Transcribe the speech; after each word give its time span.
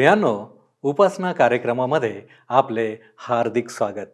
प्रियानो 0.00 0.62
उपासना 0.82 1.32
कार्यक्रमामध्ये 1.32 2.22
आपले 2.48 2.96
हार्दिक 3.16 3.68
स्वागत. 3.68 4.06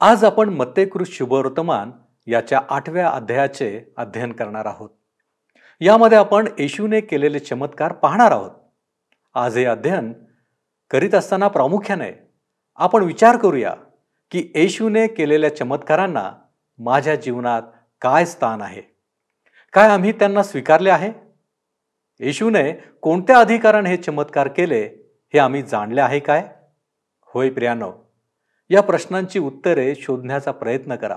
आज 0.00 0.24
आपण 0.24 0.48
मत्तेकृत 0.48 1.06
शुभवर्तमान 1.06 1.90
याच्या 2.26 2.60
आठव्या 2.70 3.08
अध्यायाचे 3.08 3.92
अध्ययन 3.96 4.32
करणार 4.32 4.66
आहोत. 4.66 4.90
यामध्ये 5.80 6.18
आपण 6.18 6.48
येशूने 6.58 7.00
केलेले 7.00 7.38
चमत्कार 7.38 7.92
पाहणार 7.92 8.32
आहोत. 8.32 8.50
आज 9.34 9.58
हे 9.58 9.64
अध्ययन 9.64 10.12
करीत 10.90 11.14
असताना 11.14 11.48
प्रामुख्याने 11.48 12.12
आपण 12.74 13.02
विचार 13.02 13.36
करूया 13.36 13.74
की 14.30 14.52
येशूने 14.54 15.06
केलेल्या 15.06 15.56
चमत्कारांना 15.56 16.32
माझ्या 16.78 17.14
जीवनात 17.14 17.62
काय 18.00 18.24
स्थान 18.24 18.62
आहे? 18.62 18.82
काय 19.72 19.88
आम्ही 19.88 20.12
त्यांना 20.12 20.42
स्वीकारले 20.42 20.90
आहे? 20.90 21.25
येशूने 22.20 22.72
कोणत्या 22.72 23.38
अधिकाराने 23.38 23.90
हे 23.90 23.96
चमत्कार 23.96 24.48
केले 24.48 24.84
हे 25.34 25.38
आम्ही 25.38 25.62
जाणले 25.62 26.00
आहे 26.00 26.20
काय? 26.20 26.54
होय 27.20 27.50
प्रियानो 27.50 27.92
या 28.70 28.80
प्रश्नांची 28.80 29.38
उत्तरे 29.38 29.94
शोधण्याचा 29.94 30.50
प्रयत्न 30.50 30.96
करा. 30.96 31.16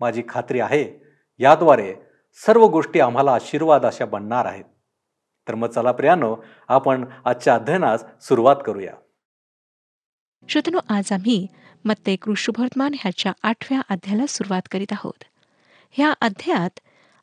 माझी 0.00 0.22
खात्री 0.28 0.60
आहे 0.60 1.02
याद्वारे 1.38 1.94
सर्व 2.34 2.66
गोष्टी 2.66 3.00
आम्हाला 3.00 3.32
आशीर्वाद 3.32 3.86
अशा 3.86 4.04
बनणार 4.04 4.44
आहेत. 4.44 4.64
तर 5.48 5.54
मग 5.54 5.68
चला 5.68 5.92
प्रियानो 5.92 6.36
आपण 6.68 7.04
आजच्या 7.24 7.54
अध्ययनास 7.54 8.04
सुरुवात 8.20 8.56
करूया. 8.66 8.92
श्रोतनो 10.48 10.78
आज 10.88 11.12
आम्ही 11.12 11.46
मत्ते 11.84 12.16
कृष्णवर्तमान 12.16 12.94
ह्याच्या 12.94 13.32
आठव्या 13.42 13.80
अध्यायाला 13.90 14.26
सुरुवात 14.26 14.62
करीत 14.70 14.92
आहोत. 14.92 15.24
ह्या 15.90 16.12
अध्यायात 16.20 16.80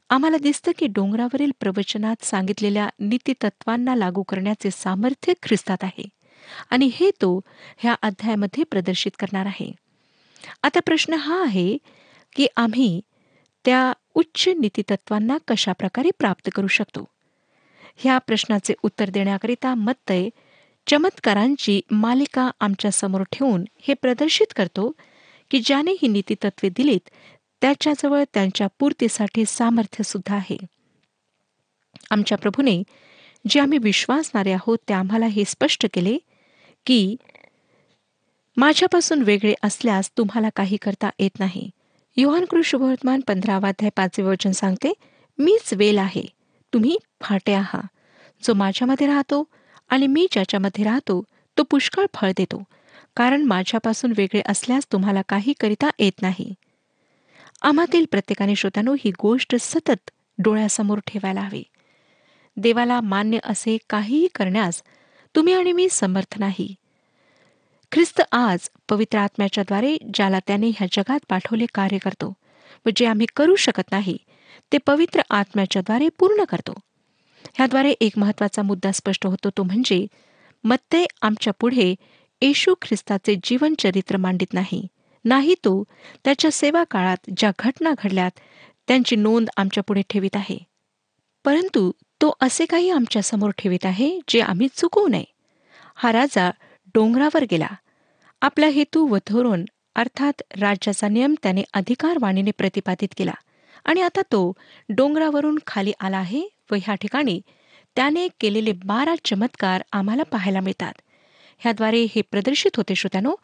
आम्हाला 0.09 0.37
दिसतं 0.37 0.71
की 0.77 0.87
डोंगरावरील 0.87 1.51
प्रवचनात 1.59 2.23
सांगितलेल्या 2.25 2.89
नीतितत्वांना 2.99 3.95
लागू 3.95 4.23
करण्याचे 4.23 4.71
सामर्थ्य 4.71 5.33
ख्रिस्तात 5.43 5.83
आहे 5.83 6.07
आणि 6.71 6.89
हे 6.93 7.09
तो 7.11 7.39
ह्या 7.77 7.95
अध्यायामध्ये 8.01 8.63
प्रदर्शित 8.63 9.11
करणार 9.19 9.45
आहे. 9.45 9.71
आता 10.63 10.79
प्रश्न 10.79 11.13
हा 11.13 11.41
आहे 11.43 11.77
की 12.35 12.47
आम्ही 12.55 13.01
त्या 13.65 13.93
उच्च 14.15 14.47
नीतितत्वांना 14.47 15.37
कशा 15.47 15.71
प्रकारे 15.71 16.09
प्राप्त 16.19 16.49
करू 16.55 16.67
शकतो? 16.67 17.05
ह्या 17.97 18.17
प्रश्नाचे 18.17 18.73
उत्तर 18.83 19.09
देण्याकरिता 19.09 19.73
मत्तय 19.75 20.29
चमत्कारांची 20.87 21.79
मालिका 21.91 22.49
आमच्यासमोर 22.59 23.23
ठेवून 23.31 23.63
हे 23.81 23.93
प्रदर्शित 23.93 24.53
करतो 24.55 24.91
की 25.51 25.59
ज्याने 25.59 25.91
ही 25.91 26.07
नीतितत्वे 26.07 26.69
दिलीत 26.69 27.09
त्याच्याजवळ 27.61 28.23
त्यांच्या 28.33 28.67
पूर्तीसाठी 28.79 29.43
सामर्थ्य 29.47 30.03
सुद्धा 30.03 30.35
आहे. 30.35 30.57
आमच्या 32.11 32.37
प्रभूने 32.37 32.83
जे 33.49 33.59
आम्ही 33.59 33.77
विश्वासणारे 33.77 34.51
आहोत 34.51 34.77
ते 34.89 34.93
आम्हाला 34.93 35.25
हे 35.25 35.43
स्पष्ट 35.45 35.85
केले 35.93 36.17
की 36.85 37.15
माझ्यापासून 38.57 39.21
वेगळे 39.21 39.53
असल्यास 39.63 40.11
तुम्हाला 40.17 40.49
काही 40.55 40.77
करता 40.77 41.09
येत 41.19 41.39
नाही. 41.39 41.69
योहान 42.17 42.45
कृष्णवर्तमान 42.45 43.19
पंधरावाध्याय 43.19 43.89
पाचवे 43.95 44.25
वचन 44.25 44.51
सांगते 44.51 44.93
मीच 45.39 45.73
वेल 45.73 45.97
आहे. 45.97 46.23
तुम्ही 46.73 46.97
फाटे 47.21 47.53
आहात 47.53 48.45
जो 48.45 48.53
माझ्यामध्ये 48.53 49.07
राहतो 49.07 49.43
आणि 49.89 50.07
मी 50.07 50.27
ज्याच्यामध्ये 50.31 50.83
राहतो 50.83 51.21
तो 51.57 51.63
पुष्कळ 51.63 52.05
फळ 52.13 52.31
देतो. 52.37 52.63
कारण 53.17 53.41
माझ्यापासून 53.41 54.13
वेगळे 54.17 54.41
असल्यास 54.45 54.87
तुम्हाला 54.91 55.21
काही 55.29 55.53
करिता 55.59 55.89
येत 55.99 56.21
नाही. 56.21 56.53
आम्हातील 57.61 58.05
प्रत्येकाने 58.11 58.55
श्रोत्यानो 58.55 58.93
ही 58.93 59.11
गोष्ट 59.11 59.55
सतत 59.59 60.11
डोळ्यासमोर 60.37 60.99
ठेवायला 61.07 61.41
हवी. 61.41 61.63
देवाला 62.57 63.01
मान्य 63.01 63.39
असे 63.43 63.77
काहीही 63.89 64.27
करण्यास 64.35 64.83
तुम्ही 65.35 65.53
आणि 65.53 65.71
मी 65.71 65.87
समर्थ 65.91 66.39
नाही. 66.39 66.75
ख्रिस्त 67.91 68.21
आज 68.31 68.69
पवित्र 68.89 69.17
आत्म्याच्याद्वारे 69.17 69.97
ज्याला 70.13 70.39
त्याने 70.47 70.67
ह्या 70.67 70.87
जगात 70.91 71.19
पाठवले 71.29 71.65
कार्य 71.73 71.97
करतो 71.97 72.33
व 72.85 72.89
जे 72.95 73.05
आम्ही 73.05 73.25
करू 73.35 73.55
शकत 73.55 73.91
नाही 73.91 74.17
ते 74.71 74.77
पवित्र 74.77 75.21
आत्म्याच्याद्वारे 75.29 76.09
पूर्ण 76.19 76.43
करतो. 76.43 76.73
ह्याद्वारे 77.53 77.91
एक 77.91 78.17
महत्त्वाचा 78.17 78.61
मुद्दा 78.61 78.91
स्पष्ट 78.91 79.27
होतो 79.27 79.49
तो 79.49 79.63
म्हणजे 79.63 80.07
मत्ते 80.63 81.05
आमच्या 81.21 81.53
पुढे 81.59 81.95
येशू 82.41 82.73
ख्रिस्ताचे 82.81 83.35
जीवनचरित्र 83.43 84.17
मांडित 84.17 84.53
नाही. 84.53 84.87
नाही 85.27 85.53
तो 85.53 85.83
त्याच्या 86.23 86.51
सेवा 86.51 86.83
काळात 86.91 87.17
ज्या 87.37 87.51
घटना 87.59 87.91
घडल्यात 88.03 88.31
त्यांची 88.87 89.15
नोंद 89.15 89.49
आमच्या 89.57 89.83
पुढे 89.83 90.01
ठेवित 90.09 90.35
आहे. 90.35 90.57
परंतु 91.45 91.91
तो 92.21 92.33
असे 92.41 92.65
काही 92.65 92.89
आमच्यासमोर 92.89 93.49
ठेवित 93.49 93.85
आहे 93.85 94.19
जे 94.27 94.41
आम्ही 94.41 94.67
चुकवू 94.75 95.07
नये. 95.07 95.23
हा 95.95 96.11
राजा 96.11 96.51
डोंगरावर 96.93 97.43
गेला. 97.51 97.67
आपला 98.41 98.67
हेतू 98.67 99.07
व 99.07 99.17
धोरण 99.29 99.65
अर्थात 99.95 100.41
राज्याचा 100.59 101.07
नियम 101.07 101.35
त्याने 101.43 101.63
अधिकारवाणीने 101.73 102.51
प्रतिपादित 102.51 103.07
केला. 103.17 103.33
आणि 103.85 104.01
आता 104.01 104.21
तो 104.21 104.53
डोंगरावरून 104.89 105.59
खाली 105.67 105.91
आला 105.99 106.17
आहे 106.17 106.43
व 106.71 106.75
ह्या 106.75 106.95
ठिकाणी 106.95 107.41
त्याने 107.95 108.27
केलेले 108.39 108.71
बारा 108.85 109.15
चमत्कार 109.25 109.83
आम्हाला 109.91 110.23
पाहायला 110.23 110.59
मिळतात. 110.59 110.93
ह्याद्वारे 111.59 112.07
हे 112.15 112.21
प्रदर्शित 112.21 112.71
होते 112.77 112.95
श्रोत्यानो. 112.95 113.35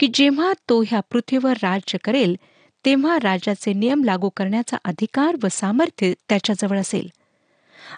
की 0.00 0.08
जेव्हा 0.14 0.52
तो 0.68 0.82
ह्या 0.82 1.00
पृथ्वीवर 1.00 1.52
राज्य 1.62 1.98
करेल 2.04 2.36
तेव्हा 2.84 3.18
राज्याचे 3.22 3.72
नियम 3.72 4.04
लागू 4.04 4.28
करण्याचा 4.28 4.76
अधिकार 4.84 5.36
व 5.42 5.48
सामर्थ्य 5.50 6.12
त्याच्याजवळ 6.28 6.78
असेल. 6.78 7.08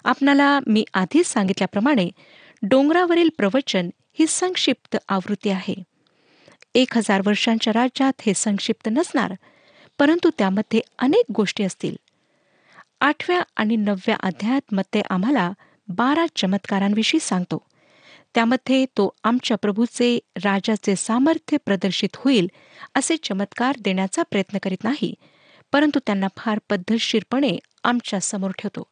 आपणाला 0.03 0.59
मी 0.67 0.85
आधीच 0.93 1.27
सांगितल्याप्रमाणे 1.27 2.09
डोंगरावरील 2.63 3.29
प्रवचन 3.37 3.89
ही 4.19 4.27
संक्षिप्त 4.27 4.97
आवृत्ती 5.09 5.49
आहे. 5.49 5.75
एक 6.75 6.97
हजार 6.97 7.21
वर्षांच्या 7.25 7.73
राज्यात 7.73 8.13
हे 8.21 8.33
संक्षिप्त 8.33 8.89
नसणार 8.91 9.33
परंतु 9.99 10.29
त्यामध्ये 10.37 10.81
अनेक 10.99 11.31
गोष्टी 11.35 11.63
असतील. 11.63 11.95
आठव्या 13.01 13.41
आणि 13.55 13.75
नवव्या 13.75 14.15
अध्यायात 14.23 14.73
मते 14.73 15.01
आम्हाला 15.09 15.51
बारा 15.87 16.25
चमत्कारांविषयी 16.35 17.19
सांगतो. 17.19 17.61
त्यामध्ये 18.35 18.85
तो 18.85 19.15
आमच्या 19.23 19.57
प्रभूचे 19.57 20.19
राजाचे 20.43 20.95
सामर्थ्य 20.95 21.57
प्रदर्शित 21.65 22.09
होईल 22.15 22.47
असे 22.95 23.17
चमत्कार 23.17 23.75
देण्याचा 23.79 24.23
प्रयत्न 24.23 24.57
करीत 24.63 24.83
नाही 24.83 25.13
परंतु 25.73 25.99
त्यांना 25.99 26.27
फार 26.37 26.59
पद्धतशीरपणे 26.69 27.57
आमच्यासमोर 27.83 28.51
ठेवतो. 28.51 28.83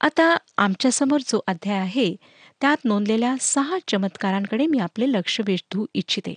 आता 0.00 0.36
आमच्यासमोर 0.56 1.20
जो 1.20 1.40
अध्याय 1.46 1.78
आहे 1.78 2.16
त्यात 2.60 2.76
नोंदलेल्या 2.84 3.34
सहा 3.40 3.78
चमत्कारांकडे 3.88 4.66
मी 4.66 4.78
आपले 4.78 5.12
लक्ष 5.12 5.40
वेधू 5.46 5.86
इच्छिते. 5.94 6.34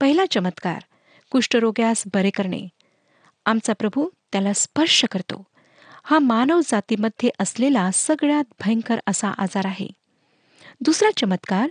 पहिला 0.00 0.24
चमत्कार 0.30 0.82
कुष्ठरोग्यास 1.30 2.02
बरे 2.14 2.30
करणे. 2.30 2.68
आमचा 3.46 3.72
प्रभू 3.72 4.08
त्याला 4.32 4.52
स्पर्श 4.52 5.04
करतो. 5.04 5.44
हा 6.04 6.18
मानव 6.18 6.60
जातीमध्ये 6.64 7.30
असलेला 7.38 7.90
सगळ्यात 7.94 8.44
भयंकर 8.64 8.98
असा 9.06 9.28
आजार 9.28 9.66
आहे. 9.66 9.88
दुसरा 10.80 11.08
चमत्कार 11.16 11.68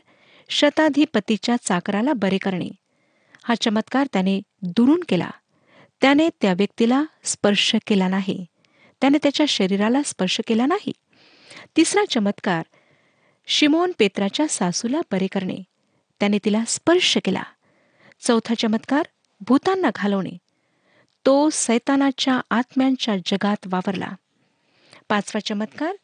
शताधिपतीच्या 0.50 1.56
चाकराला 1.62 2.14
बरे 2.14 2.38
करणे. 2.38 2.70
हा 3.44 3.56
चमत्कार 3.56 4.08
त्याने 4.14 4.42
दुरून 4.62 5.04
केला. 5.10 5.30
त्याने 6.02 6.30
त्या 6.42 6.54
व्यक्तीला 6.54 7.04
स्पर्श 7.24 7.76
केला 7.88 8.08
नाही. 8.08 8.46
त्याने 9.02 9.18
त्याच्या 9.24 9.46
शरीराला 9.46 10.02
स्पर्श 10.06 10.42
केला 10.48 10.66
नाही. 10.66 10.92
तिसरा 11.78 12.06
चमत्कार 12.10 12.64
शिमोन 13.48 13.92
पेत्राच्या 14.00 14.48
सासूला 14.48 15.02
बरे 15.12 15.28
करणे. 15.28 15.64
त्याने 16.20 16.38
तिला 16.46 16.64
स्पर्श 16.68 17.18
केला. 17.26 17.44
चौथा 18.20 18.54
चमत्कार 18.54 19.06
भूतांना 19.48 19.90
घालवणे. 19.96 20.38
तो 21.26 21.50
सैतानाच्या 21.50 22.42
आत्म्यांच्या 22.52 23.18
जगात 23.18 23.58
वावरला. 23.66 24.12
पाचवा 25.10 25.40
चमत्कार 25.40 25.96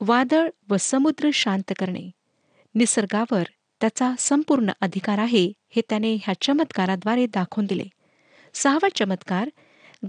वादळ 0.00 0.48
व 0.68 0.76
समुद्र 0.80 1.30
शांत 1.34 1.72
करणे. 1.78 2.10
निसर्गावर 2.74 3.42
त्याचा 3.80 4.12
संपूर्ण 4.18 4.70
अधिकार 4.80 5.18
आहे 5.18 5.52
हे 5.70 5.82
त्याने 5.88 6.14
ह्या 6.14 6.34
चमत्काराद्वारे 6.40 7.26
दाखवून 7.26 7.66
दिले. 7.66 7.84
सहावा 8.54 8.88
चमत्कार 8.94 9.48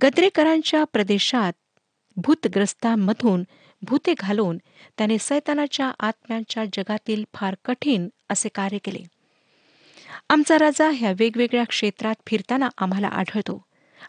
गद्रेकरांच्या 0.03 0.83
प्रदेशात 0.83 1.53
भूतग्रस्तांमधून 2.15 3.43
भूते 3.81 4.13
घालून 4.19 4.57
त्याने 4.97 5.17
सैतानाच्या 5.19 5.91
आत्म्यांच्या 5.99 6.65
जगातील 6.65 7.23
फार 7.33 7.55
कठीण 7.65 8.09
असे 8.29 8.49
कार्य 8.49 8.77
केले. 8.77 9.03
आमचा 10.29 10.57
राजा 10.57 10.89
ह्या 10.89 11.13
वेगवेगळ्या 11.19 11.63
क्षेत्रात 11.63 12.15
फिरताना 12.27 12.69
आम्हाला 12.77 13.07
आढळतो. 13.07 13.63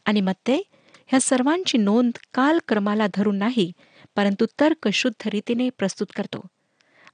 आणि 0.04 0.20
मत्ते 0.20 0.62
ह्या 1.06 1.20
सर्वांची 1.20 1.78
नोंद 1.78 2.12
कालक्रमाला 2.34 3.06
धरून 3.14 3.36
नाही 3.36 3.72
परंतु 4.16 4.46
तर्कशुद्ध 4.60 5.28
रीतीने 5.28 5.68
प्रस्तुत 5.78 6.06
करतो. 6.16 6.46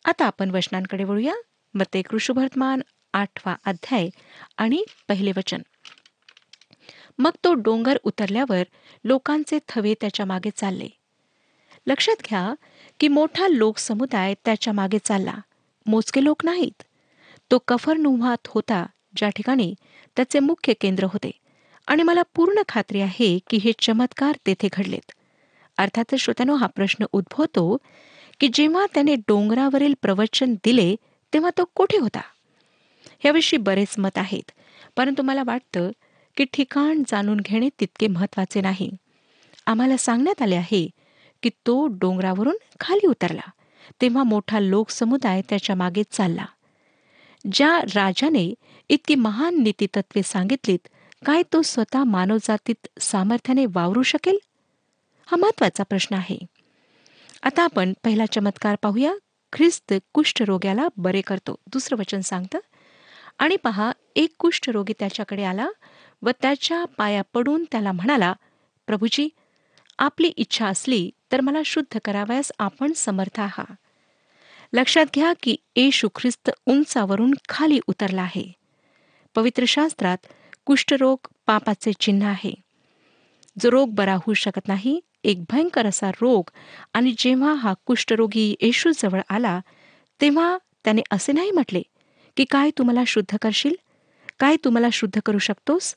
आता 0.04 0.24
आपण 0.26 0.50
वचनांकडे 0.50 1.04
वळूया. 1.04 1.34
मते 1.74 2.02
कृषुभर्तमान 2.02 2.80
आठवा 3.12 3.56
अध्याय 3.64 4.08
आणि 4.56 4.84
पहिले 5.08 5.32
वचन. 5.36 5.60
मग 7.18 7.30
तो 7.44 7.54
डोंगर 7.54 7.98
उतरल्यावर 8.04 8.62
लोकांचे 9.04 9.58
थवे 9.68 9.94
त्याच्यामागे 10.00 10.50
चालले. 10.56 10.88
लक्षात 11.86 12.22
घ्या 12.28 12.54
की 13.00 13.08
मोठा 13.08 13.48
लोकसमुदाय 13.48 14.34
त्याच्यामागे 14.44 14.98
चालला. 15.04 15.34
मोजके 15.86 16.24
लोक 16.24 16.44
नाहीत. 16.44 16.82
तो 17.50 17.58
कफरनुहात 17.58 18.48
होता 18.48 18.86
ज्या 19.16 19.28
ठिकाणी 19.28 19.74
त्याचे 20.16 20.38
मुख्य 20.38 20.72
केंद्र 20.72 21.04
होते. 21.04 21.30
आणि 21.86 22.02
मला 22.02 22.22
पूर्ण 22.22 22.62
खात्री 22.68 23.00
आहे 23.00 23.38
की 23.50 23.56
हे 23.56 23.72
चमत्कार 23.78 24.36
तेथे 24.46 24.68
घडलेत. 24.72 25.12
अर्थातच 25.78 26.18
श्रोत्यानो 26.18 26.54
हा 26.54 26.66
प्रश्न 26.66 27.04
उद्भवतो 27.12 27.76
की 28.40 28.48
जेव्हा 28.54 28.86
त्याने 28.94 29.14
डोंगरावरील 29.28 29.94
प्रवचन 30.02 30.54
दिले 30.54 30.94
तेव्हा 31.32 31.50
तो 31.58 31.64
कुठे 31.74 31.98
होता? 31.98 32.20
याविषयी 33.24 33.58
बरेच 33.58 33.94
मत 33.98 34.18
आहेत 34.18 34.50
परंतु 34.96 35.22
मला 35.22 35.42
वाटतं 35.46 35.90
की 36.36 36.44
ठिकाण 36.44 37.02
जाणून 37.08 37.40
घेणे 37.40 37.68
तितके 37.80 38.06
महत्त्वाचे 38.06 38.60
नाही. 38.60 38.90
आम्हाला 39.66 39.96
सांगण्यात 39.96 40.42
आले 40.42 40.56
आहे 40.56 40.88
की 41.42 41.50
तो 41.66 41.86
डोंगरावरून 41.86 42.56
खाली 42.80 43.06
उतरला 43.06 43.50
तेव्हा 44.00 44.22
मोठा 44.22 44.60
लोकसमुदाय 44.60 45.42
त्याच्यामागे 45.48 46.02
चालला. 46.10 46.44
ज्या 47.52 47.78
राजाने 47.94 48.54
इतकी 48.88 49.14
महान 49.14 49.62
नीतितत्वे 49.62 50.22
सांगितलीत 50.22 50.88
काय 51.26 51.42
तो 51.52 51.62
स्वतः 51.62 52.04
मानवजातीत 52.04 52.86
सामर्थ्याने 53.00 53.66
वावरू 53.66 54.02
शकेल? 54.02 54.38
हा 55.26 55.36
महत्त्वाचा 55.36 55.84
प्रश्न 55.84 56.14
आहे. 56.14 56.38
आता 57.42 57.62
आपण 57.62 57.92
पहिला 58.04 58.26
चमत्कार 58.26 58.76
पाहूया. 58.82 59.14
ख्रिस्त 59.52 59.94
कुष्ठरोग्याला 60.12 60.88
बरे 60.96 61.20
करतो. 61.20 61.54
दुसरं 61.66 61.98
वचन 61.98 62.20
सांगतं. 62.20 62.58
आणि 63.38 63.56
पहा 63.56 63.92
एक 64.16 64.34
कुष्ठरोगी 64.38 64.92
त्याच्याकडे 64.98 65.44
आला 65.44 65.68
व 66.22 66.30
त्याच्या 66.42 66.84
पाया 66.84 67.22
पडून 67.34 67.64
त्याला 67.72 67.92
म्हणाला 67.92 68.34
प्रभूजी 68.86 69.28
आपली 69.98 70.28
इच्छा 70.28 70.66
असली 70.66 71.10
तर 71.32 71.40
मला 71.40 71.58
शुद्ध 71.64 71.98
करावयास 72.04 72.52
आपण 72.58 72.92
समर्थ 72.92 73.40
आहात. 73.40 73.74
लक्षात 74.72 75.06
घ्या 75.14 75.32
की 75.42 75.56
येशू 75.76 76.08
ख्रिस्त 76.14 76.50
उंचावरून 76.66 77.34
खाली 77.48 77.80
उतरला 77.86 78.22
आहे. 78.22 78.52
पवित्र 79.34 79.64
शास्त्रात 79.64 80.18
कुष्ठरोग 80.64 81.18
पापाचे 81.46 81.92
चिन्ह 81.92 82.26
आहे. 82.26 82.54
जो 83.60 83.70
रोग 83.70 83.94
बरा 83.94 84.14
होऊ 84.14 84.34
शकत 84.34 84.68
नाही 84.68 85.00
एक 85.24 85.42
भयंकर 85.42 85.86
असा 85.86 86.10
रोग 86.10 86.50
आणि 86.94 87.14
जेव्हा 87.18 87.54
हा 87.54 87.74
कुष्ठरोगी 87.86 88.54
येशूजवळ 88.60 89.20
आला 89.28 89.60
तेव्हा 90.20 90.58
त्याने 90.84 91.02
असे 91.10 91.32
नाही 91.32 91.50
म्हटले 91.50 91.82
की 92.36 92.44
काय 92.44 92.70
तुम्हाला 92.78 93.02
शुद्ध 93.06 93.36
करशील? 93.42 93.74
काय 94.38 94.56
तुम्हाला 94.64 94.88
शुद्ध 94.92 95.20
करू 95.26 95.38
शकतोस? 95.38 95.94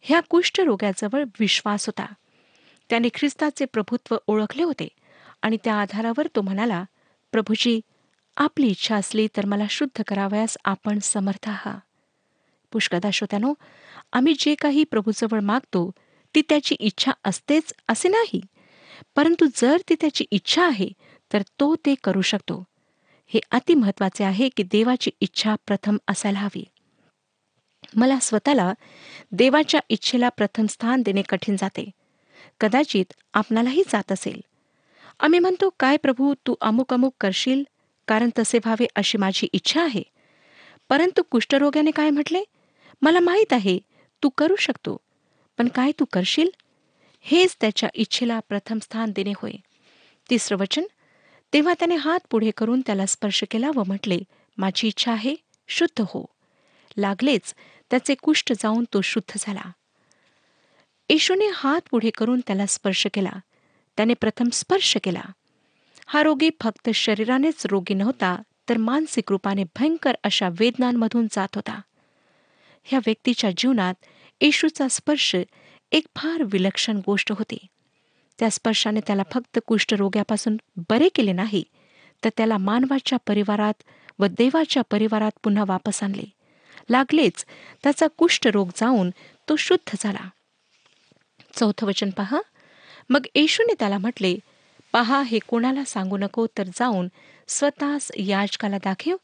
ह्या 0.00 0.20
कुष्ठरोग्याजवळ 0.20 1.24
विश्वास 1.40 1.86
होता. 1.86 2.06
त्याने 2.90 3.08
ख्रिस्ताचे 3.14 3.64
प्रभुत्व 3.64 4.16
ओळखले 4.26 4.62
होते 4.62 4.88
आणि 5.42 5.56
त्या 5.64 5.74
आधारावर 5.74 6.26
तो 6.36 6.40
म्हणाला 6.40 6.84
प्रभूजी 7.32 7.80
आपली 8.36 8.66
इच्छा 8.66 8.96
असली 8.96 9.28
तर 9.36 9.46
मला 9.46 9.64
शुद्ध 9.70 10.02
करावयास 10.06 10.56
आपण 10.64 10.98
समर्थ 10.98 11.48
आहात. 11.48 11.80
पुष्कदा 12.72 13.10
श्रोत्यानो 13.10 13.54
आम्ही 14.12 14.34
जे 14.38 14.54
काही 14.54 14.84
प्रभूजवळ 14.84 15.40
मागतो 15.40 15.90
ती 16.34 16.42
त्याची 16.42 16.74
इच्छा 16.74 17.12
असतेच 17.24 17.74
असे 17.88 18.08
नाही. 18.08 18.40
परंतु 19.16 19.46
जर 19.56 19.76
ती 19.88 19.94
त्याची 20.00 20.24
इच्छा 20.30 20.66
आहे 20.66 20.88
तर 21.32 21.42
तो 21.42 21.76
ते 21.76 21.94
करू 22.04 22.20
शकतो. 22.20 22.64
हे 23.26 23.40
अति 23.50 23.74
महत्त्वाचे 23.74 24.24
आहे 24.24 24.48
की 24.48 24.62
देवाची 24.62 25.10
इच्छा 25.20 25.54
प्रथम 25.66 25.96
असायला 26.08 26.38
हवी. 26.38 26.64
मला 27.96 28.18
स्वतःला 28.18 28.72
देवाच्या 29.32 29.80
इच्छेला 29.88 30.28
प्रथम 30.28 30.66
स्थान 30.66 31.02
देणे 31.02 31.22
कठीण 31.22 31.56
जाते. 31.56 31.90
कदाचित 32.60 33.12
आपणालाही 33.34 33.82
जात 33.88 34.12
असेल. 34.12 34.40
आम्ही 35.20 35.38
म्हणतो 35.38 35.70
काय 35.80 35.96
प्रभू 35.96 36.34
तू 36.46 36.54
अमुक 36.60 36.94
अमुक 36.94 37.14
करशील? 37.20 37.62
कारण 38.08 38.30
तसे 38.38 38.58
व्हावे 38.58 38.86
अशी 38.96 39.18
माझी 39.18 39.48
इच्छा 39.52 39.82
आहे. 39.82 40.02
परंतु 40.88 41.22
कुष्ठरोग्याने 41.22 41.90
काय 41.90 42.10
म्हटले? 42.10 42.44
मला 43.02 43.20
माहीत 43.20 43.52
आहे 43.52 43.78
तू 44.22 44.28
करू 44.28 44.56
शकतो. 44.56 44.96
पण 45.58 45.68
काय 45.68 45.92
तू 46.00 46.04
करशील? 46.12 46.48
हेच 47.20 47.56
त्याच्या 47.60 47.88
इच्छेला 47.94 48.40
प्रथम 48.48 48.78
स्थान 48.78 49.12
देणे 49.16 49.32
होय. 49.36 49.52
तिसरं 50.30 50.58
वचन 50.58 50.82
तेव्हा 51.52 51.74
त्याने 51.74 51.94
हात 51.94 52.18
पुढे 52.30 52.50
करून 52.56 52.80
त्याला 52.80 53.06
स्पर्श 53.06 53.44
केला 53.50 53.70
व 53.74 53.82
म्हटले 53.86 54.18
माझी 54.58 54.88
इच्छा 54.88 55.12
आहे 55.12 55.34
शुद्ध 55.68 56.04
हो. 56.08 56.24
लागलेच 56.96 57.54
त्याचे 57.90 58.14
कुष्ठ 58.14 58.52
जाऊन 58.52 58.84
तो 58.94 59.00
शुद्ध 59.00 59.36
झाला. 59.38 59.62
येशूने 61.08 61.46
हात 61.54 61.80
पुढे 61.90 62.10
करून 62.10 62.40
त्याला 62.40 62.66
स्पर्श 62.66 63.06
केला. 63.14 63.32
त्याने 63.96 64.14
प्रथम 64.14 64.48
स्पर्श 64.52 64.96
केला. 65.04 65.22
हा 66.06 66.22
रोगी 66.22 66.50
फक्त 66.62 66.90
शरीरानेच 66.90 67.66
रोगी 67.66 67.94
नव्हता 67.94 68.42
तर 68.68 68.76
मानसिक 68.76 69.24
रूपाने 69.28 69.64
भयंकर 69.64 70.16
अशा 70.24 70.48
वेदनांमधून 70.58 71.26
जात 71.30 71.48
होता. 71.54 71.80
ह्या 72.84 73.00
व्यक्तीच्या 73.06 73.50
जीवनात 73.56 73.94
येशूचा 74.40 74.88
स्पर्श 74.90 75.36
एक 75.92 76.04
फार 76.16 76.42
विलक्षण 76.52 77.00
गोष्ट 77.06 77.32
होती. 77.32 77.58
त्या 78.38 78.50
स्पर्शाने 78.50 79.00
त्याला 79.06 79.22
फक्त 79.32 79.58
कुष्ठरोग्यापासून 79.66 80.56
बरे 80.76 81.08
केले 81.08 81.32
नाही 81.32 81.64
तर 82.24 82.30
त्याला 82.36 82.58
मानवाच्या 82.58 83.18
परिवारात 83.26 83.82
व 84.18 84.26
देवाच्या 84.26 84.82
परिवारात 84.90 85.30
पुन्हा 85.44 85.64
वापस 85.68 86.02
आणले. 86.02 86.24
लागलेच 86.90 87.46
त्याचा 87.82 88.06
कुष्ठरोग 88.16 88.68
जाऊन 88.76 89.10
तो 89.48 89.56
शुद्ध 89.56 89.96
झाला. 89.98 90.28
चौथं 91.54 91.86
वचन 91.86 92.10
पहा. 92.10 92.40
मग 93.10 93.26
येशूने 93.34 93.74
त्याला 93.78 93.98
म्हटले 93.98 94.36
पहा 94.92 95.22
हे 95.22 95.38
कोणाला 95.38 95.84
सांगू 95.84 96.16
नको 96.16 96.46
तर 96.58 96.62
जाऊन 96.62 97.08
स्वतःस 97.48 98.12
याचकाला 98.16 98.78
दाखव 98.78 99.16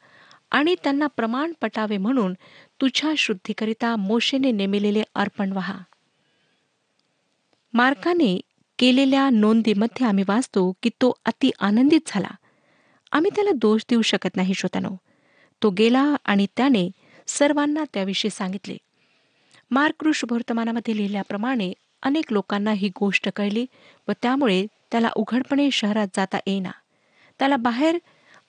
आणि 0.55 0.75
त्यांना 0.85 1.07
प्रमाण 1.07 1.53
पटावे 1.61 1.97
म्हणून 1.97 2.33
तुझ्या 2.81 3.13
शुद्धीकरिता 3.19 3.97
मोशेने 3.97 4.51
नेमिलेले 4.51 5.03
अर्पण 5.15 5.53
व्हा. 5.53 5.79
मार्काने 7.73 8.41
केलेल्या 8.79 9.31
नोंदीमध्ये 9.31 10.07
आम्ही 10.07 10.25
वाचतो 10.29 10.73
की 10.83 10.89
तो 10.89 11.13
अति 11.25 11.51
आनंदित 11.61 12.01
झाला. 12.07 12.29
आम्ही 13.13 13.31
त्याला 13.35 13.51
दोष 13.55 13.83
देऊ 13.91 14.03
शकत 14.03 14.37
नाही 14.37 14.55
श्रोतानो 14.55 14.91
तो 15.63 15.71
गेला 15.71 16.17
आणि 16.25 16.47
त्याने 16.57 16.91
सर्वांना 17.27 17.85
त्याविषयी 17.95 18.31
सांगितले. 18.31 18.77
मार्क 19.71 20.09
वर्तमानामध्ये 20.31 20.97
लिहिल्याप्रमाणे 20.97 21.73
अनेक 22.03 22.33
लोकांना 22.33 22.73
ही 22.73 22.89
गोष्ट 22.89 23.29
कळली 23.37 23.67
व 24.09 24.13
त्यामुळे 24.23 24.67
त्याला 24.91 25.11
उघडपणे 25.17 25.71
शहरात 25.71 26.09
जाता 26.17 26.39
येईना. 26.47 26.71
त्याला 27.39 27.57
बाहेर 27.57 27.99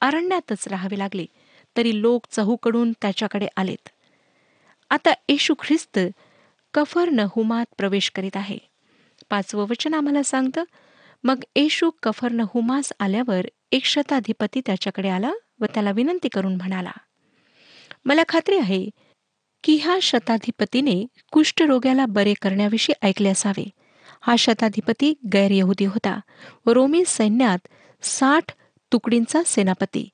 अरण्यातच 0.02 0.68
राहावे 0.68 0.98
लागले. 1.00 1.26
तरी 1.78 2.02
लोक 2.02 2.26
चहूकडून 2.32 2.92
त्याच्याकडे 2.92 3.48
आलेत. 3.58 3.90
आता 4.90 5.14
येशू 5.30 5.54
ख्रिस्त 5.60 6.00
कफर 6.74 7.10
नहुमात 7.10 7.66
प्रवेश 7.78 8.12
करीत 8.16 8.36
आहे. 8.36 8.58
पाचवं 9.30 9.66
वचन 9.70 9.94
आम्हाला 9.94 10.24
सांगतं 10.24 10.64
मग 11.24 11.44
येशू 11.56 11.90
कफर 12.04 12.32
नहुमास 12.32 12.92
आल्यावर 13.00 13.46
एक 13.72 13.86
शताधिपती 13.86 14.62
त्याच्याकडे 14.66 15.10
आला 15.10 15.32
व 15.60 15.66
त्याला 15.66 15.92
विनंती 15.92 16.28
करून 16.28 16.56
म्हणाला 16.56 16.92
मला 18.06 18.24
खात्री 18.30 18.58
आहे 18.58 18.90
की 19.64 19.76
ह्या 19.76 19.98
शताधिपतीने 20.02 21.06
कुष्ठरोग्याला 21.32 22.06
बरे 22.06 22.34
करण्याविषयी 22.42 23.08
ऐकले 23.08 23.30
असावे. 23.30 23.70
हा 24.22 24.36
शताधिपती 24.36 25.14
गैरयहुदी 25.34 25.86
होता 25.86 26.20
व 26.66 26.72
रोमी 26.72 27.04
सैन्यात 27.08 27.68
साठ 28.04 28.52
तुकडींचा 28.92 29.42
सेनापती 29.46 30.10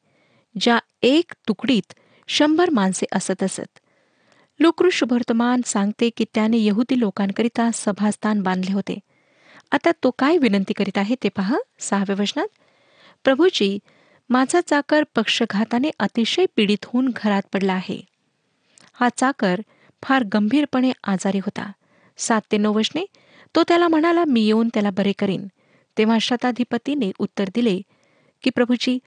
ज्या 0.60 0.80
एक 1.02 1.34
तुकडीत 1.48 1.94
शंभर 2.28 2.70
माणसे 2.70 3.06
असत 3.12 3.44
असत. 3.44 3.80
लोकृष 4.60 5.04
वर्तमान 5.04 5.62
सांगते 5.66 6.10
की 6.10 6.26
त्याने 6.34 6.58
यहुदी 6.58 7.00
लोकांकरिता 7.00 7.70
सभास्थान 7.74 8.42
बांधले 8.42 8.74
होते. 8.74 9.00
आता 9.72 9.92
तो 10.04 10.12
काय 10.12 10.38
विनंती 10.38 10.74
करीत 10.74 10.98
आहे 10.98 11.16
ते 11.24 11.30
पहा 11.30 11.58
सहाव्या 11.80 12.16
वचनात. 12.20 12.48
प्रभूजी 13.24 13.80
माझा 14.30 14.62
चाकर 14.62 15.04
पक्षघाताने 15.16 15.90
अतिशय 16.00 16.46
पीडित 16.56 16.86
होऊन 16.86 17.12
घरात 17.16 17.42
पडला 17.54 17.74
आहे. 17.74 18.02
हा 18.94 19.10
चाकर 19.18 19.62
फार 20.04 20.24
गंभीरपणे 20.34 20.92
आजारी 21.04 21.40
होता. 21.40 21.72
सात 22.18 22.42
ते 22.52 22.58
नऊ 22.58 22.74
वचने 22.74 23.06
तो 23.56 23.64
त्याला 23.64 23.88
म्हणाला 23.88 24.24
मी 24.28 24.42
येऊन 24.42 24.70
त्याला 24.74 24.90
बरे 24.90 25.12
करीन. 25.12 25.48
तेव्हा 25.98 26.20
शताधिपतीने 26.20 27.12
उत्तर 27.20 27.50
दिले 27.56 27.82
की 28.44 28.50
प्रभूजी 28.50 29.00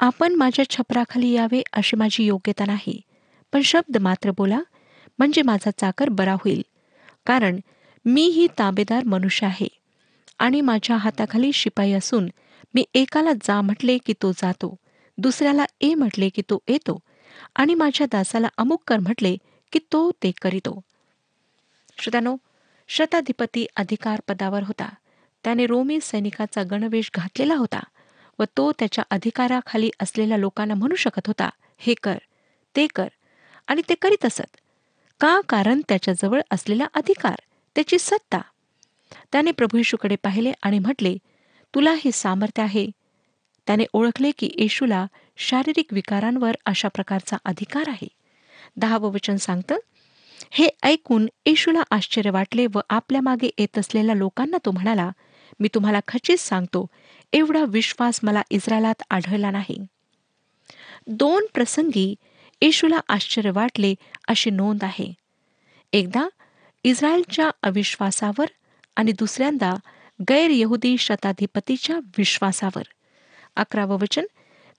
आपण 0.00 0.34
माझ्या 0.34 0.64
छपराखाली 0.70 1.30
यावे 1.30 1.62
अशी 1.72 1.96
माझी 1.96 2.24
योग्यता 2.24 2.64
नाही. 2.66 3.00
पण 3.52 3.60
शब्द 3.60 3.96
मात्र 3.96 4.30
बोला 4.30 4.58
म्हणजे 5.18 5.42
माझा 5.42 5.70
चाकर 5.70 6.08
बरा 6.08 6.32
होईल. 6.34 6.62
कारण 7.26 7.58
मी 8.04 8.22
ही 8.22 8.46
ताबेदार 8.58 9.04
मनुष्य 9.04 9.46
आहे. 9.46 9.68
आणि 10.38 10.60
माझ्या 10.60 10.96
हाताखाली 10.96 11.52
शिपाई 11.52 11.92
असून 11.92 12.28
मी 12.74 12.84
एकाला 12.94 13.32
जा 13.42 13.60
म्हटले 13.60 13.98
की 13.98 14.12
तो 14.22 14.32
जातो 14.32 14.74
दुसऱ्याला 15.18 15.64
ए 15.80 15.94
म्हटले 15.94 16.28
की 16.28 16.42
तो 16.50 16.58
येतो 16.68 16.98
आणि 17.56 17.74
माझ्या 17.74 18.06
दासाला 18.12 18.48
अमुक 18.58 18.82
कर 18.86 18.98
म्हटले 18.98 19.36
की 19.72 19.78
तो 19.92 20.10
ते 20.22 20.30
करीतो. 20.42 20.80
श्रोत्यानो 21.98 22.36
शताधिपती 22.88 23.66
अधिकार 23.76 24.20
पदावर 24.28 24.62
होता. 24.62 24.88
त्याने 25.44 25.66
रोमी 25.66 25.98
सैनिकाचा 26.02 26.62
गणवेश 26.62 27.10
घातलेला 27.14 27.54
होता. 27.54 27.80
व 28.40 28.44
तो 28.56 28.72
त्याच्या 28.72 29.04
अधिकाराखाली 29.10 29.90
असलेल्या 30.00 30.38
लोकांना 30.38 30.74
म्हणू 30.74 30.94
शकत 30.94 31.26
होता 31.26 31.50
हे 31.78 31.94
कर 32.02 32.18
ते 32.76 32.86
कर 32.86 33.08
आणि 33.66 33.82
ते 33.88 33.94
करीत 33.94 34.24
असत. 34.24 34.56
का? 35.20 35.40
कारण 35.48 35.80
त्याच्याजवळ 35.88 36.40
असलेला 36.50 36.86
अधिकार 36.94 37.34
त्याची 37.74 37.98
सत्ता. 37.98 38.40
त्याने 39.32 39.50
प्रभू 39.52 39.76
येशूकडे 39.76 40.16
पाहिले 40.16 40.52
आणि 40.62 40.78
म्हटले 40.78 41.16
तुला 41.74 41.94
हे 41.94 42.12
सामर्थ्य 42.12 42.62
आहे. 42.62 42.90
त्याने 43.66 43.84
ओळखले 43.92 44.30
की 44.30 44.50
येशूला 44.58 45.06
शारीरिक 45.36 45.92
विकारांवर 45.92 46.56
अशा 46.66 46.88
प्रकारचा 46.88 47.36
अधिकार 47.44 47.88
आहे. 47.88 48.08
दहावं 48.76 49.12
वचन 49.12 49.36
सांगतं 49.36 49.76
हे 50.50 50.68
ऐकून 50.82 51.28
येशूला 51.46 51.82
आश्चर्य 51.90 52.30
वाटले 52.30 52.66
व 52.74 52.80
आपल्या 52.90 53.20
मागे 53.20 53.50
येत 53.58 53.78
असलेल्या 53.78 54.14
लोकांना 54.14 54.56
तो 54.64 54.70
म्हणाला 54.70 55.10
मी 55.60 55.68
तुम्हाला 55.74 56.00
खचित 56.08 56.36
सांगतो 56.36 56.86
एवढा 57.32 57.64
विश्वास 57.64 58.20
मला 58.22 58.42
इस्रायलात 58.50 59.02
आढळला 59.10 59.50
नाही. 59.50 59.76
दोन 61.06 61.46
प्रसंगी 61.54 62.14
येशूला 62.60 63.00
आश्चर्य 63.08 63.50
वाटले 63.50 63.94
अशी 64.28 64.50
नोंद 64.50 64.84
आहे. 64.84 65.14
एकदा 65.92 66.28
इस्रायलच्या 66.84 67.50
अविश्वासावर 67.62 68.46
आणि 68.96 69.12
दुसऱ्यांदा 69.12 69.74
गैरयहुदी 70.20 70.98
शताधिपतीच्या 70.98 71.98
विश्वासावर. 72.18 72.82
अकरावं 73.56 73.98
वचन 74.00 74.26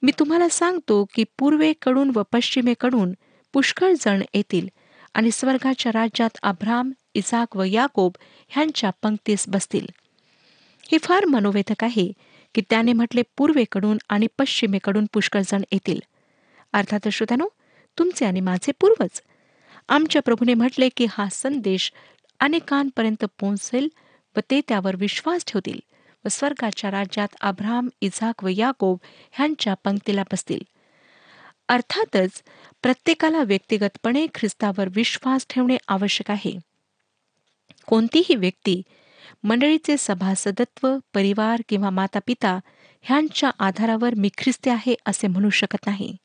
मी 0.01 0.11
तुम्हाला 0.19 0.49
सांगतो 0.49 1.05
की 1.13 1.23
पूर्वेकडून 1.39 2.11
व 2.15 2.23
पश्चिमेकडून 2.31 3.11
पुष्कळ 3.53 3.93
जण 4.01 4.21
येतील 4.33 4.67
आणि 5.13 5.31
स्वर्गाच्या 5.31 5.91
राज्यात 5.91 6.37
अब्राम 6.43 6.91
इसाक 7.13 7.57
व 7.57 7.63
याकोब 7.63 8.11
ह्यांच्या 8.47 8.89
पंक्तीस 9.01 9.45
बसतील. 9.47 9.85
हे 10.91 10.97
फार 10.97 11.25
मनोवेधक 11.25 11.83
आहे 11.83 12.11
की 12.55 12.61
त्याने 12.69 12.93
म्हटले 12.93 13.21
पूर्वेकडून 13.37 13.97
आणि 14.09 14.27
पश्चिमेकडून 14.37 15.05
पुष्कळ 15.13 15.41
जण 15.47 15.61
येतील. 15.71 15.99
अर्थात 16.73 17.07
श्रोत्यानो 17.09 17.47
तुमचे 17.97 18.25
आणि 18.25 18.39
माझे 18.39 18.71
पूर्वज. 18.79 19.21
आमच्या 19.89 20.21
प्रभूने 20.21 20.53
म्हटले 20.53 20.89
की 20.89 21.05
हा 21.09 21.29
संदेश 21.31 21.91
अनेकांपर्यंत 22.39 23.25
पोहोचेल 23.39 23.89
व 24.37 24.39
ते 24.51 24.61
त्यावर 24.67 24.95
विश्वास 24.95 25.45
ठेवतील 25.47 25.79
व 26.25 26.27
स्वर्गाच्या 26.31 26.91
राज्यात 26.91 27.27
अब्राम 27.41 27.89
इझाक 28.01 28.43
व 28.43 28.47
याकोब 28.47 28.97
ह्यांच्या 29.31 29.73
पंक्तीला 29.73 30.23
बसतील. 30.23 30.59
अर्थातच 31.69 32.43
प्रत्येकाला 32.81 33.43
व्यक्तिगतपणे 33.43 34.27
ख्रिस्तावर 34.35 34.89
विश्वास 34.95 35.45
ठेवणे 35.49 35.77
आवश्यक 35.87 36.31
आहे. 36.31 36.59
कोणतीही 37.85 38.35
व्यक्ती 38.35 38.81
मंडळीचे 39.43 39.95
सभासदत्व 39.99 40.97
परिवार 41.13 41.61
किंवा 41.69 41.89
माता 41.89 42.19
पिता 42.27 42.59
ह्यांच्या 43.01 43.51
आधारावर 43.59 44.13
मी 44.13 44.29
ख्रिस्ती 44.37 44.69
आहे 44.69 44.95
असे 45.05 45.27
म्हणू 45.27 45.49
शकत 45.49 45.87
नाही. 45.87 46.15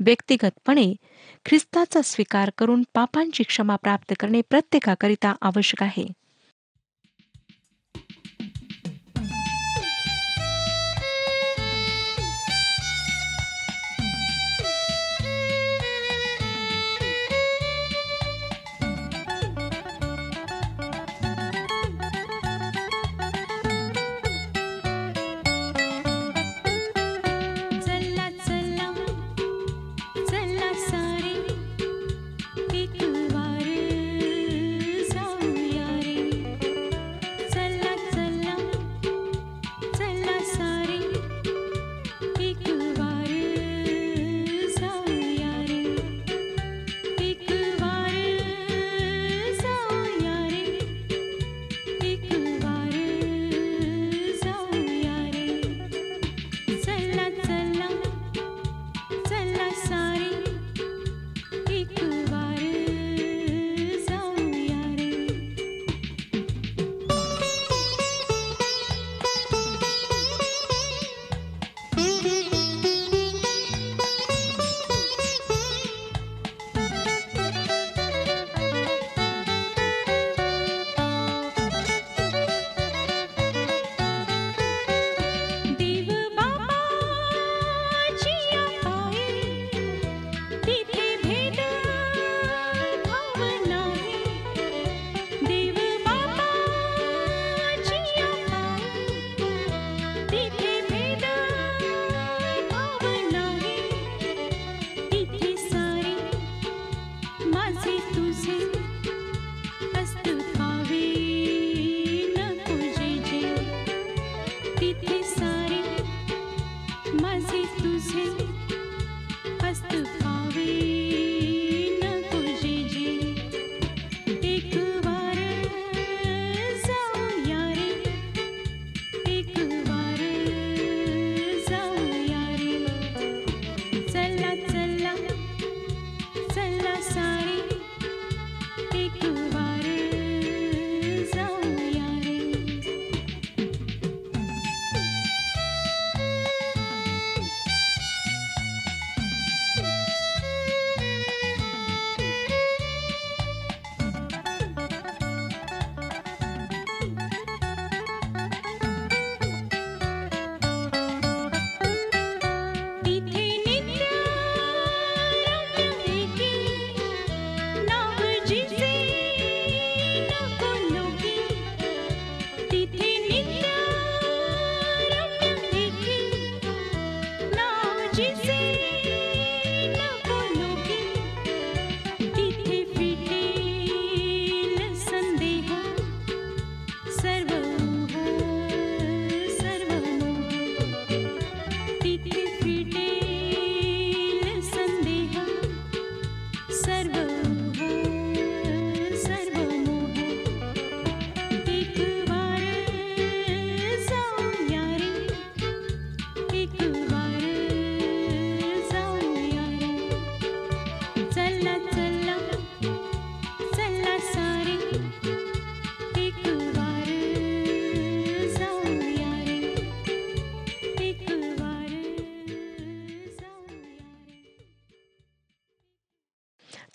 व्यक्तिगतपणे 0.00 0.94
ख्रिस्ताचा 1.44 2.02
स्वीकार 2.02 2.50
करून 2.58 2.82
पापांची 2.94 3.42
क्षमा 3.42 3.76
प्राप्त 3.76 4.14
करणे 4.20 4.40
प्रत्येकाकरिता 4.50 5.34
आवश्यक 5.40 5.82
आहे. 5.82 6.06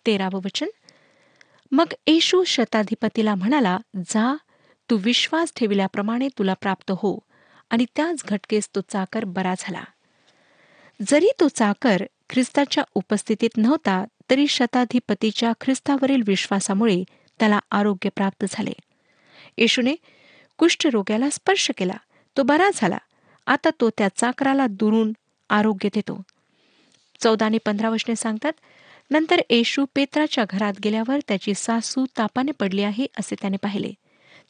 तेरावं 0.05 0.39
वचन? 0.45 0.67
मग 1.72 1.86
येशू 2.07 2.43
शताधिपतीला 2.43 3.36
म्हणाला 3.36 3.77
जा 3.98 4.36
तू 4.89 4.98
विश्वास 4.98 5.53
ठेविल्याप्रमाणे 5.55 6.27
तुला 6.27 6.53
प्राप्त 6.53 6.91
हो. 6.91 7.19
आणि 7.69 7.86
त्याच 7.95 8.24
घटकेस 8.25 8.69
तो 8.75 8.79
चाकर 8.89 9.24
बरा 9.25 9.53
झाला. 9.60 9.83
जरी 11.07 11.27
तो 11.39 11.48
चाकर 11.48 12.03
ख्रिस्ताच्या 12.29 12.83
उपस्थितीत 12.95 13.50
नव्हता 13.57 14.05
तरी 14.29 14.48
शताधिपतीच्या 14.48 15.53
ख्रिस्तावरील 15.62 16.22
विश्वासामुळे 16.27 17.03
त्याला 17.39 17.60
आरोग्य 17.72 18.10
प्राप्त 18.10 18.45
झाले. 18.50 18.74
येशूने 19.57 19.95
कुष्ठरोग्याला 20.57 21.29
स्पर्श 21.29 21.72
केला. 21.77 21.93
तो 22.38 22.43
बरा 22.43 22.69
झाला. 22.75 22.98
आता 23.48 23.69
तो 23.81 23.89
त्या 23.89 24.07
चाकराला 24.15 24.67
दुरून 24.67 25.13
आरोग्य 25.50 25.89
देतो. 25.93 26.22
चौदा 27.19 27.45
आणि 27.45 27.57
पंधरा 27.65 27.89
वचने 27.89 28.15
सांगतात 28.15 28.53
नंतर 29.13 29.41
येशू 29.50 29.86
पेत्राच्या 29.96 30.46
घरात 30.50 30.74
गेल्यावर 30.84 31.20
त्याची 31.27 31.53
सासू 31.53 32.05
तापाने 32.17 32.51
पडली 32.51 32.84
आहे 32.84 33.05
असे 33.20 33.36
त्याने 33.41 33.58
पाहिले. 33.58 33.91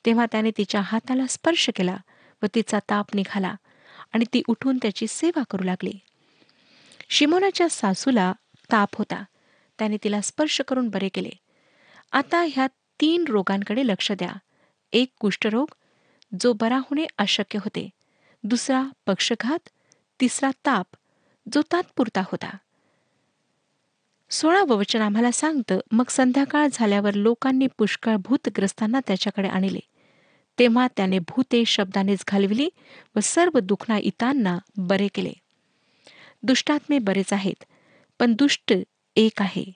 तेव्हा 0.05 0.25
त्याने 0.25 0.51
तिच्या 0.57 0.81
हाताला 0.81 1.27
स्पर्श 1.29 1.69
केला 1.75 1.97
व 2.43 2.45
तिचा 2.55 2.79
ताप 2.79 3.05
निघाला 3.13 3.55
आणि 4.13 4.25
ती 4.33 4.41
उठून 4.47 4.77
त्याची 4.77 5.05
सेवा 5.09 5.43
करू 5.49 5.63
लागली. 5.63 5.91
शिमोनाच्या 7.09 7.69
सासूला 7.69 8.33
ताप 8.71 8.89
होता. 8.93 9.23
त्याने 9.79 9.97
तिला 10.03 10.21
स्पर्श 10.21 10.61
करून 10.61 10.89
बरे 10.89 11.09
केले. 11.09 11.29
आता 12.11 12.45
ह्या 12.49 12.67
तीन 13.01 13.25
रोगांकडे 13.27 13.87
लक्ष 13.87 14.11
द्या. 14.11 14.33
एक 14.93 15.09
कुष्ठरोग 15.19 15.67
जो 16.41 16.53
बरा 16.53 16.77
होणे 16.77 17.05
अशक्य 17.17 17.59
होते. 17.59 17.89
दुसरा 18.43 18.83
पक्षघात 19.05 19.69
तिसरा 20.21 20.51
ताप 20.65 20.87
जो 21.53 21.61
तात्पुरता 21.71 22.21
होता. 22.21 22.57
सोळावं 24.33 24.77
वचन 24.77 25.01
आम्हाला 25.01 25.31
सांगतं 25.31 25.79
मग 25.91 26.03
संध्याकाळ 26.09 26.67
झाल्यावर 26.73 27.13
लोकांनी 27.13 27.67
पुष्कळ 27.77 28.15
भूतग्रस्तांना 28.15 28.99
त्याच्याकडे 29.07 29.47
आणले. 29.47 29.79
तेव्हा 30.59 30.87
त्याने 30.87 31.19
भूते 31.19 31.65
शब्दानेच 31.65 32.23
घालविली 32.27 32.69
व 33.15 33.19
सर्व 33.23 33.59
दुखणा 33.59 33.97
इतांना 33.97 34.57
बरे 34.77 35.07
केले. 35.07 35.33
दुष्टात्मे 36.43 36.99
बरेच 36.99 37.33
आहेत 37.33 37.63
पण 38.19 38.33
दुष्ट 38.33 38.73
एक 39.15 39.41
आहे. 39.41 39.71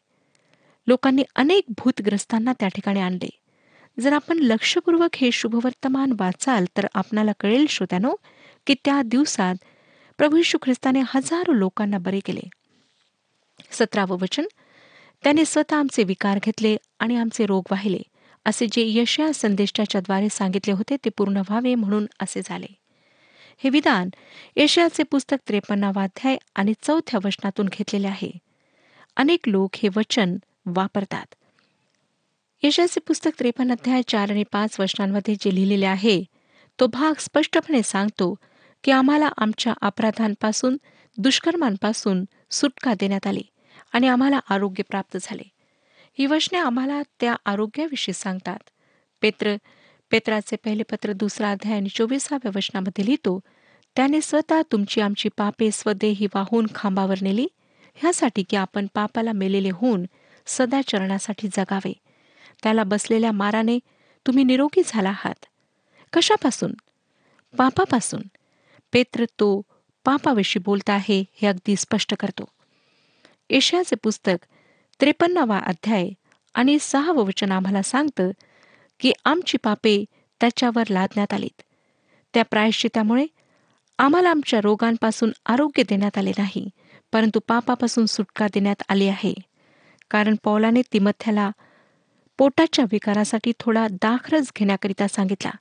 लोकांनी 0.88 1.24
अनेक 1.36 1.64
भूतग्रस्तांना 1.70 2.54
त्या 2.60 2.68
ठिकाणी 2.68 3.00
आणले. 3.00 3.30
जर 4.00 4.14
आपण 4.14 4.40
लक्षपूर्वक 4.40 5.16
हे 5.16 5.32
शुभवर्तमान 5.32 6.14
वाचाल 6.20 6.66
तर 6.78 6.88
आपणाला 6.94 7.32
कळेल 7.40 7.66
श्रोत्यानो 7.70 8.16
की 8.68 8.76
त्या 8.86 9.02
दिवसात 9.06 9.56
प्रभू 10.18 10.38
यशू 10.38 10.58
ख्रिस्ताने 10.62 11.02
हजारो 11.02 11.54
लोकांना 11.54 11.98
बरे 11.98 12.20
केले. 12.20 12.50
सतरावं 13.71 14.17
वचन. 14.21 14.45
त्याने 15.24 15.45
स्वतः 15.45 15.75
आमचे 15.75 16.03
विकार 16.03 16.39
घेतले 16.43 16.77
आणि 17.00 17.15
आमचे 17.15 17.45
रोग 17.45 17.63
वाहिले 17.71 18.01
असे 18.45 18.67
जे 18.71 18.84
यशया 18.86 19.34
संदेष्टाच्याद्वारे 19.34 20.30
सांगितले 20.30 20.73
होते 20.73 20.95
ते 21.06 21.10
पूर्ण 21.10 21.38
व्हावे 21.38 21.75
म्हणून 21.75 22.06
असे 22.19 22.41
झाले. 22.45 22.67
हे 23.58 23.69
विधान 23.69 24.10
यशयाचे 24.56 25.03
पुस्तक 25.03 25.38
त्रेपन्नावाध्याय 25.47 26.38
आणि 26.56 26.73
चौथ्या 26.82 27.19
वचनातून 27.25 27.65
घेतलेले 27.65 28.08
आहे. 28.08 28.32
अनेक 29.17 29.39
लोक 29.47 29.69
हे 29.75 29.89
वचन 29.95 30.38
वापरतात. 30.65 31.25
यशाचे 32.63 32.99
पुस्तक 32.99 33.32
त्रेपन्न 33.39 33.71
अध्याय 33.71 34.01
चार 34.08 34.32
आणि 34.32 34.43
पाच 34.51 34.80
वचनांमध्ये 34.80 35.36
जे 35.36 35.56
लिहिलेले 35.56 35.86
आहे 35.86 36.23
तो 36.80 36.88
भाग 36.88 37.19
स्पष्टपणे 37.19 37.84
सांगतो 37.84 38.36
की 38.84 38.91
आम्हाला 38.91 39.30
आमच्या 39.38 39.73
अपराधांपासून 39.82 40.77
दुष्कर्मांपासून 41.17 42.25
सुटका 42.51 42.93
देण्यात 42.93 43.27
आली. 43.27 43.41
आणि 43.93 44.08
आम्हाला 44.08 44.39
आरोग्य 44.50 44.84
प्राप्त 44.84 45.17
झाले. 45.21 45.43
ही 46.19 46.26
वचने 46.26 46.58
आम्हाला 46.58 47.02
त्या 47.19 47.36
आरोग्याविषयी 47.45 48.13
सांगतात. 48.13 48.58
पेत्र 49.21 49.56
पेत्राचे 50.12 50.56
पहिले 50.56 50.84
पत्र 50.84 51.13
दुसरा 51.13 51.52
अध्याय 51.52 51.76
आणि 51.76 51.89
चोवीसाव्या 51.89 52.52
वचनामध्ये 52.56 53.06
लिहितो 53.06 53.39
त्याने 53.95 54.21
स्वतः 54.21 54.62
तुमची 54.71 55.02
आमची 55.02 55.30
पापे 55.38 55.71
स्वदेही 55.73 56.28
वाहून 56.36 56.67
खांबावर 56.76 57.15
नेली. 57.21 57.47
ह्यासाठी 57.95 58.43
की 58.43 58.58
आपण 58.58 58.88
पापाला 58.93 59.32
मेलेले 59.32 59.69
होऊन 59.69 60.06
सदाचरणासाठी 60.45 61.47
जगावे. 61.47 61.93
त्याला 62.63 62.84
बसलेल्या 62.84 63.32
माराने 63.32 63.80
तुम्ही 64.28 64.43
निरोगी 64.43 64.82
झाला 64.86 65.10
आहात. 65.10 65.45
कशापासून? 66.13 66.73
पापापासून. 67.58 68.21
पेत्र 68.93 69.26
तो 69.26 69.62
पापाविषयी 70.06 70.63
बोलता 70.65 70.93
आहे 70.93 71.23
हे 71.41 71.47
अगदी 71.47 71.76
स्पष्ट 71.76 72.15
करतो. 72.19 72.45
एशियाचे 73.49 73.95
पुस्तक 73.95 74.45
त्रेपन्नावा 75.01 75.57
अध्याय 75.57 76.10
आणि 76.53 76.77
सहावं 76.81 77.25
वचन 77.25 77.51
आम्हाला 77.51 77.81
सांगतं 77.81 78.31
की 78.99 79.12
आमची 79.25 79.57
पापे 79.57 80.05
त्याच्यावर 80.39 80.83
लादण्यात 80.89 81.33
आलीत. 81.33 81.62
त्या 82.33 82.43
प्रायश्चितामुळे 82.43 83.25
आम्हाला 83.97 84.29
आमच्या 84.29 84.62
रोगांपासून 84.62 85.31
आरोग्य 85.45 85.83
देण्यात 85.83 86.17
आले 86.17 86.31
नाही 86.38 86.69
परंतु 87.13 87.39
पापापासून 87.47 88.05
सुटका 88.05 88.47
देण्यात 88.47 88.83
आली 88.89 89.07
आहे. 89.07 89.33
कारण 90.12 90.36
पौलाने 90.43 90.81
तिमथ्याला 90.93 91.51
पोटाच्या 92.38 92.86
विकारासाठी 92.91 93.51
थोडा 93.60 93.88
दाखरस 93.91 94.51
घेण्याकरिता 94.55 95.07
सांगितला. 95.07 95.51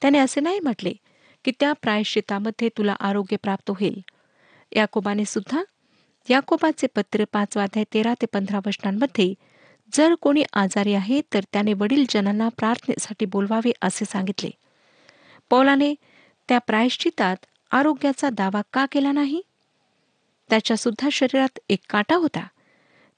त्याने 0.00 0.18
असे 0.18 0.40
नाही 0.40 0.60
म्हटले 0.60 0.92
की 1.44 1.52
त्या 1.60 1.72
प्रायश्चितामध्ये 1.72 2.68
तुला 2.68 2.92
आरोग्य 2.92 3.36
प्राप्त 3.36 3.70
होईल. 3.70 4.00
याकोबाने 4.76 5.24
सुद्धा 5.24 5.62
याकोबाचे 6.30 6.86
पत्र 6.86 7.24
पाचवाध्याय 7.32 7.84
तेरा 7.94 8.14
ते 8.14 8.26
पंधरा 8.26 8.58
वचनांमध्ये 8.66 9.34
जर 9.92 10.14
कोणी 10.14 10.42
आजारी 10.52 10.94
आहे 10.94 11.20
तर 11.34 11.40
त्याने 11.52 11.72
वडील 11.72 12.04
जनांना 12.08 12.48
प्रार्थनेसाठी 12.48 13.24
बोलवावे 13.24 13.72
असे 13.82 14.04
सांगितले. 14.04 14.50
पौलाने 15.50 15.94
त्या 16.48 16.58
प्रायश्चितात 16.58 17.36
आरोग्याचा 17.70 18.28
दावा 18.28 18.62
का 18.72 18.86
केला 18.92 19.12
नाही? 19.12 19.40
त्याच्या 20.50 20.76
सुद्धा 20.76 21.08
शरीरात 21.12 21.58
एक 21.68 21.78
काटा 21.90 22.14
होता. 22.14 22.46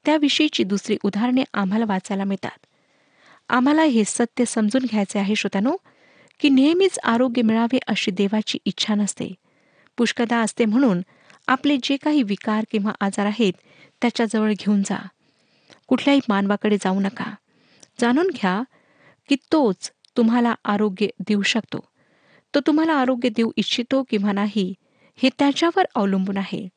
त्याविषयीची 0.04 0.64
दुसरी 0.64 0.96
उदाहरणे 1.04 1.44
आम्हाला 1.54 1.84
वाचायला 1.88 2.24
मिळतात. 2.24 2.66
आम्हाला 3.48 3.82
हे 3.82 4.04
सत्य 4.06 4.44
समजून 4.44 4.82
घ्यायचे 4.84 5.18
आहे 5.18 5.34
श्रोत्यानो 5.34 5.76
की 6.40 6.48
नेहमीच 6.48 6.98
आरोग्य 7.04 7.42
मिळावे 7.42 7.78
अशी 7.86 8.10
देवाची 8.10 8.58
इच्छा 8.64 8.94
नसते. 8.94 9.34
पुष्कदा 9.96 10.38
असते 10.38 10.64
म्हणून 10.64 11.02
आपले 11.48 11.76
जे 11.82 11.96
काही 11.96 12.22
विकार 12.22 12.64
किंवा 12.70 12.92
आजार 13.00 13.26
आहेत 13.26 13.52
त्याच्याजवळ 14.02 14.52
घेऊन 14.52 14.82
जा. 14.82 15.06
कुठल्याही 15.86 16.20
मानवाकडे 16.28 16.76
जाऊ 16.76 17.00
नका. 17.00 17.34
जाणून 18.00 18.26
घ्या 18.26 18.62
की 19.28 19.36
तोच 19.52 19.92
तुम्हाला 20.16 20.54
आरोग्य 20.64 21.06
देऊ 21.28 21.42
शकतो. 21.42 21.88
तो 22.54 22.60
तुम्हाला 22.60 22.92
आरोग्य 22.92 23.28
देऊ 23.28 23.50
इच्छितो 23.56 24.02
किंवा 24.02 24.32
नाही 24.32 24.74
हे 25.16 25.28
त्याच्यावर 25.38 25.84
अवलंबून 25.94 26.36
आहे. 26.36 26.68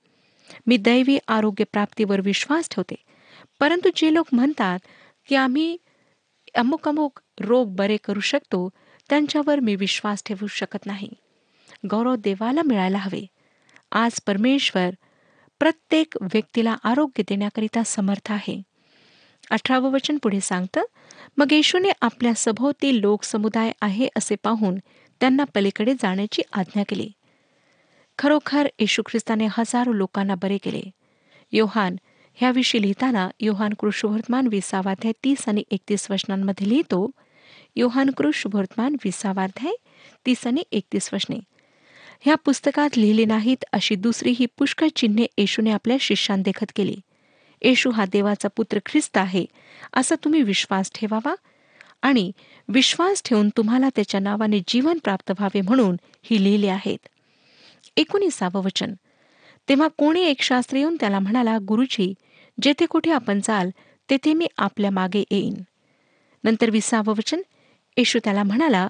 मी 0.68 0.78
दैवी 0.78 1.18
आरोग्य 1.28 1.64
प्राप्तीवर 1.64 2.22
विश्वास 2.22 2.70
ठेवते. 2.70 2.96
परंतु 3.60 3.90
जे 3.96 4.14
लोक 4.14 4.28
म्हणतात 4.32 4.80
की 5.30 5.36
आम्ही 5.36 5.78
अमुक 6.56 6.88
अमुक 6.88 7.20
रोग 7.40 7.76
बरे 7.76 7.98
करू 7.98 8.20
शकतो 8.20 8.70
त्यांच्यावर 9.10 9.60
मी 9.60 9.76
विश्वास 9.76 10.24
ठेवू 10.26 10.48
शकत 10.48 10.86
नाही. 10.86 11.10
गौरव 11.92 12.16
देवाला 12.16 12.62
मिळायला 12.66 12.98
हवे. 12.98 13.26
आज 13.92 14.22
परमेश्वर 14.28 14.90
प्रत्येक 15.60 16.18
व्यक्तीला 16.22 16.76
आरोग्य 16.84 17.24
देण्याकरिता 17.24 17.84
समर्थ 17.84 18.32
आहे. 18.32 18.62
अठरावं 19.52 19.92
वचन 19.92 20.18
पुढे 20.18 20.40
सांगतं 20.42 20.82
मग 21.38 21.52
येशूने 21.52 21.90
आपल्या 22.02 22.34
सभोवती 22.36 23.02
लोकसमुदाय 23.02 23.72
आहे 23.82 24.08
असे 24.18 24.36
पाहून 24.44 24.76
त्यांना 25.20 25.44
पलीकडे 25.44 25.94
जाण्याची 25.94 26.42
आज्ञा 26.54 26.84
केली. 26.90 27.12
खरोखर 28.18 28.68
येशू 28.80 29.02
ख्रिस्ताने 29.02 29.48
हजारो 29.52 29.94
लोकांना 29.94 30.36
बरे 30.36 30.58
केले. 30.58 30.82
योहान 31.52 31.96
ह्याविषयी 32.36 32.82
लिहिताना 32.82 33.30
योहान 33.40 33.74
कृष्णवर्तमान 33.80 34.48
विसावाध्याय 34.48 35.14
तीस 35.24 35.50
आणि 35.50 35.64
एकतीस 35.72 36.12
वचनांमध्ये 36.12 36.70
लिहितो 36.70 37.12
योहान 37.76 38.10
कृष्णवर्तमान 38.10 38.96
विसावाध्याय 39.04 39.74
तीस 40.26 40.48
आणि 40.48 40.64
एकतीस 40.72 41.14
वचने. 41.14 41.40
ह्या 42.24 42.36
पुस्तकात 42.36 42.98
लिहिली 42.98 43.26
नाहीत 43.26 43.64
अशी 43.72 43.96
दुसरी 43.96 44.32
ही 44.32 44.46
पुष्कळ 44.46 44.88
चिन्हे 44.96 45.26
येशूने 45.38 45.72
आपल्या 45.72 45.98
शिष्यांदेखत 46.00 46.66
केली. 46.76 46.96
येशू 47.62 47.92
हा 47.92 48.06
देवाचा 48.06 48.48
पुत्र 48.48 48.80
ख्रिस्त 48.86 49.18
आहे 49.18 49.46
असा 49.94 50.16
तुम्ही 50.16 50.42
विश्वास 50.42 50.92
ठेवावा? 50.96 51.36
आणि 52.02 52.32
विश्वास 52.70 53.22
ठेवून 53.26 53.50
तुम्हाला 53.50 53.90
त्याच्या 53.96 54.20
नावाने 54.20 54.60
जीवन 54.68 54.98
प्राप्त 55.04 55.32
व्हावे 55.32 55.62
म्हणून 55.62 55.96
ही 56.24 56.44
लिहिली 56.44 56.68
आहेत. 56.68 57.08
एकोणीसावं 57.98 58.64
वचन. 58.64 58.94
तेव्हा 59.70 59.88
कोणी 59.88 60.22
एक 60.24 60.42
शास्त्री 60.42 60.80
येऊन 60.80 60.98
त्याला 61.00 61.20
म्हणाला 61.20 61.58
गुरुजी 61.68 62.14
जेथे 62.62 62.86
कुठे 62.86 63.12
आपण 63.12 63.40
जाल 63.44 63.70
तेथे 64.10 64.34
मी 64.34 64.48
आपल्या 64.58 64.92
मागे 64.92 65.24
येईन. 65.32 65.54
नंतर 66.44 66.70
विसावं 66.70 67.14
वचन. 67.14 67.42
येशू 67.98 68.20
त्याला 68.24 68.44
म्हणाला 68.44 68.88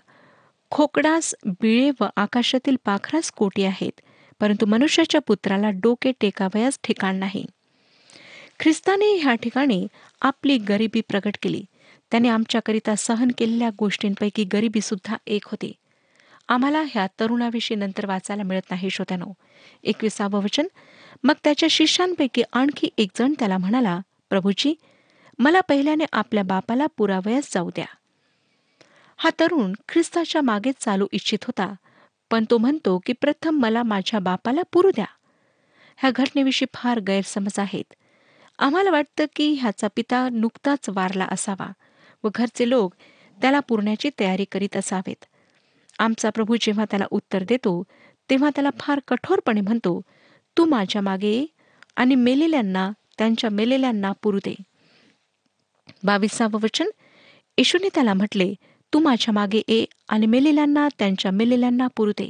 खोकडास 0.71 1.35
बिळे 1.45 1.91
व 1.99 2.05
आकाशातील 2.15 2.75
पाखरास 2.85 3.31
कोटी 3.31 3.63
आहेत 3.63 4.01
परंतु 4.39 4.65
मनुष्याच्या 4.65 5.21
पुत्राला 5.21 5.69
डोके 5.69 6.11
टेकावयास 6.21 6.79
ठिकाण 6.83 7.15
नाही. 7.15 7.45
ख्रिस्ताने 8.59 9.15
ह्या 9.17 9.35
ठिकाणी 9.35 9.87
आपली 10.21 10.57
गरिबी 10.57 11.01
प्रकट 11.01 11.35
केली. 11.41 11.65
त्याने 12.11 12.29
आमच्याकरिता 12.29 12.95
सहन 12.95 13.31
केलेल्या 13.37 13.69
गोष्टींपैकी 13.79 14.43
गरिबी 14.43 14.81
सुद्धा 14.81 15.15
एक 15.27 15.45
होती. 15.45 15.73
आम्हाला 16.47 16.81
ह्या 16.81 17.07
तरुणाविषयी 17.19 17.77
नंतर 17.77 18.05
वाचायला 18.05 18.43
मिळत 18.43 18.61
नाही 18.69 18.89
श्रोत्यानो. 18.89 19.33
एकविसावं 19.83 20.43
वचन. 20.43 20.67
मग 21.23 21.33
त्याच्या 21.43 21.69
शिष्यांपैकी 21.69 22.43
आणखी 22.53 22.89
एक 22.97 23.09
जण 23.19 23.33
त्याला 23.39 23.57
म्हणाला 23.57 23.99
प्रभूजी 24.29 24.73
मला 25.39 25.61
पहिल्याने 25.61 26.05
आपल्या 26.11 26.43
बापाला 26.43 26.85
पुरावयास 26.97 27.53
जाऊ 27.53 27.69
द्या. 27.69 27.85
हा 29.23 29.29
तरुण 29.39 29.73
ख्रिस्ताच्या 29.89 30.41
मागे 30.41 30.71
चालू 30.79 31.07
इच्छित 31.11 31.43
होता. 31.43 31.73
पण 32.31 32.45
तो 32.49 32.57
म्हणतो 32.57 32.99
की 33.05 33.13
प्रथम 33.13 33.59
मला 33.59 33.83
माझ्या 33.83 34.19
बापाला 34.19 34.61
पुरू 34.73 34.91
द्या. 34.91 35.05
ह्या 35.97 36.11
घटनेविषयी 36.15 36.67
फार 36.73 36.99
गैरसमज 36.99 37.59
आहेत. 37.59 37.93
आम्हाला 38.59 38.91
वाटतं 38.91 39.25
की 39.35 39.51
ह्याचा 39.53 39.87
पिता 39.95 40.29
नुकताच 40.29 40.89
वारला 40.89 41.27
असावा 41.31 41.71
व 42.23 42.29
घरचे 42.35 42.69
लोक 42.69 42.93
त्याला 43.41 43.59
पुरण्याची 43.59 44.09
तयारी 44.19 44.45
करीत 44.51 44.77
असावेत. 44.77 45.25
आमचा 45.99 46.29
प्रभू 46.29 46.55
जेव्हा 46.61 46.85
त्याला 46.89 47.05
उत्तर 47.11 47.43
देतो 47.47 47.83
तेव्हा 48.29 48.49
त्याला 48.49 48.69
फार 48.79 48.99
कठोरपणे 49.07 49.61
म्हणतो 49.61 50.01
तू 50.57 50.65
माझ्या 50.65 51.01
मागे 51.01 51.27
ये 51.27 51.45
आणि 51.95 52.15
मेलेल्यांना 52.15 52.91
त्यांच्या 53.17 53.49
मेलेल्यांना 53.49 54.11
पुरू 54.23 54.39
दे. 54.45 54.55
बावीसावं 56.03 56.59
वचन 56.63 56.89
येशूने 57.57 57.89
त्याला 57.93 58.13
म्हटले 58.13 58.53
तू 58.93 58.99
माझ्या 58.99 59.33
मागे 59.33 59.61
ये 59.67 59.85
आणि 60.09 60.25
मेलेल्यांना 60.25 60.87
त्यांच्या 60.99 61.31
मेलेल्यांना 61.31 61.87
पुरू 61.87 62.11
दे. 62.11 62.29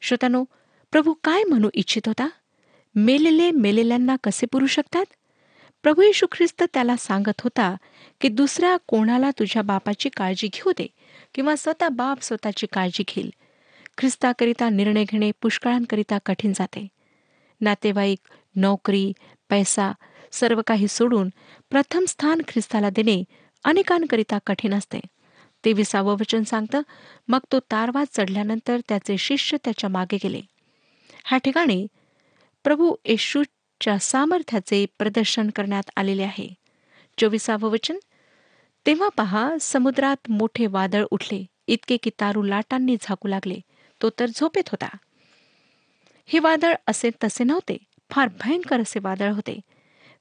श्रोतानो 0.00 0.44
प्रभू 0.92 1.14
काय 1.24 1.42
म्हणू 1.44 1.70
इच्छित 1.74 2.02
होता? 2.06 2.28
मेलेले 2.94 3.50
मेलेल्यांना 3.50 4.16
कसे 4.24 4.46
पुरू 4.46 4.66
शकतात? 4.66 5.04
प्रभू 5.82 6.02
येशू 6.02 6.26
ख्रिस्त 6.32 6.62
त्याला 6.74 6.96
सांगत 6.96 7.40
होता 7.40 7.76
की 8.20 8.28
दुसऱ्या 8.28 8.76
कोणाला 8.86 9.30
तुझ्या 9.30 9.62
बापाची 9.62 10.08
काळजी 10.08 10.46
घेऊ 10.46 10.72
दे 10.72 10.86
किंवा 11.34 11.56
स्वतः 11.56 11.88
बाप 11.88 12.22
स्वतःची 12.22 12.66
काळजी 12.72 13.04
घेईल. 13.08 13.30
ख्रिस्ताकरिता 13.98 14.68
निर्णय 14.68 15.04
घेणे 15.04 15.30
पुष्कळांकरिता 15.42 16.18
कठीण 16.26 16.52
जाते. 16.52 16.88
नातेवाईक 17.60 18.18
नोकरी 18.56 19.12
पैसा 19.50 19.92
सर्व 20.32 20.60
काही 20.66 20.88
सोडून 20.88 21.28
प्रथम 21.70 22.04
स्थान 22.08 22.42
ख्रिस्ताला 22.48 22.90
देणे 22.90 23.24
अनेकांकरिता 23.64 24.38
कठीण 24.46 24.74
असते. 24.74 25.00
ते 25.64 25.72
विसावं 25.72 26.16
वचन 26.20 26.42
सांगतं 26.42 26.82
मग 27.28 27.38
तो 27.52 27.58
तारवा 27.60 28.04
चढल्यानंतर 28.12 28.80
त्याचे 28.88 29.16
शिष्य 29.18 29.56
त्याच्यामागे 29.64 30.16
गेले. 30.16 30.40
ह्या 31.24 31.38
ठिकाणी 31.38 31.86
प्रभू 32.64 32.94
येशूच्या 33.04 33.98
सामर्थ्याचे 33.98 34.84
प्रदर्शन 34.98 35.50
करण्यात 35.50 35.90
आलेले 35.96 36.22
आहे. 36.22 36.48
चोवीसावं 37.18 37.70
वचन 37.70 37.98
तेव्हा 38.86 39.08
पहा 39.08 39.48
समुद्रात 39.60 40.30
मोठे 40.30 40.66
वादळ 40.66 41.04
उठले 41.10 41.44
इतके 41.66 41.96
की 41.96 42.10
तारू 42.20 42.42
लाटांनी 42.42 42.96
झाकू 43.00 43.28
लागले 43.28 43.58
तो 44.00 44.10
तर 44.10 44.26
झोपेत 44.26 44.68
होता. 44.68 44.88
हे 46.26 46.38
वादळ 46.38 46.74
असे 46.86 47.10
तसे 47.24 47.44
नव्हते 47.44 47.76
फार 48.10 48.28
भयंकर 48.40 48.80
असे 48.80 49.00
वादळ 49.02 49.32
होते. 49.32 49.60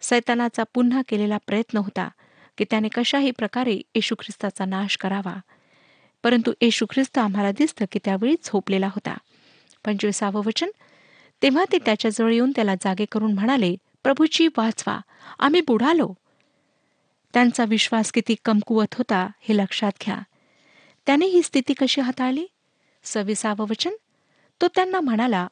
सैतानाचा 0.02 0.64
पुन्हा 0.74 1.02
केलेला 1.08 1.38
प्रयत्न 1.48 1.78
होता 1.78 2.08
की 2.58 2.66
त्याने 2.70 2.88
कशाही 2.94 3.32
प्रकारे 3.32 3.82
येशू 3.96 4.16
ख्रिस्ताचा 4.16 4.66
नाश 4.66 4.98
करावा. 4.98 5.40
परंतु 6.24 6.54
येशू 6.62 6.86
ख्रिस्त 6.90 7.18
आम्हाला 7.18 7.52
दिसतं 7.52 7.86
की 7.92 8.00
त्यावेळी 8.06 8.36
झोपलेला 8.44 8.88
होता. 8.88 9.18
पंचवीसावं 9.86 10.42
वचन. 10.46 10.70
तेव्हा 11.42 11.66
ते 11.72 11.78
त्याच्याजवळ 11.78 12.34
येऊन 12.34 12.52
त्याला 12.52 12.76
जागे 12.76 13.06
करून 13.12 13.34
म्हणाले 13.34 13.76
प्रभूची 14.04 14.48
वाचवा. 14.58 15.00
आम्ही 15.40 15.62
बुडालो 15.62 16.14
त्यांचा 17.34 17.66
विश्वास 17.66 18.12
किती 18.12 18.36
कमकुवत 18.46 18.96
होता 18.98 19.30
हे 19.42 19.58
लक्षात 19.58 19.92
घ्या. 20.06 20.20
त्याने 21.06 21.26
ही 21.26 21.42
स्थिती 21.44 21.74
कशी 21.74 22.02
हाताळली? 22.02 22.48
सविसावं 23.04 23.66
वचन. 23.70 23.92
तो 24.62 24.68
त्यांना 24.68 25.00
म्हणाला 25.00 25.48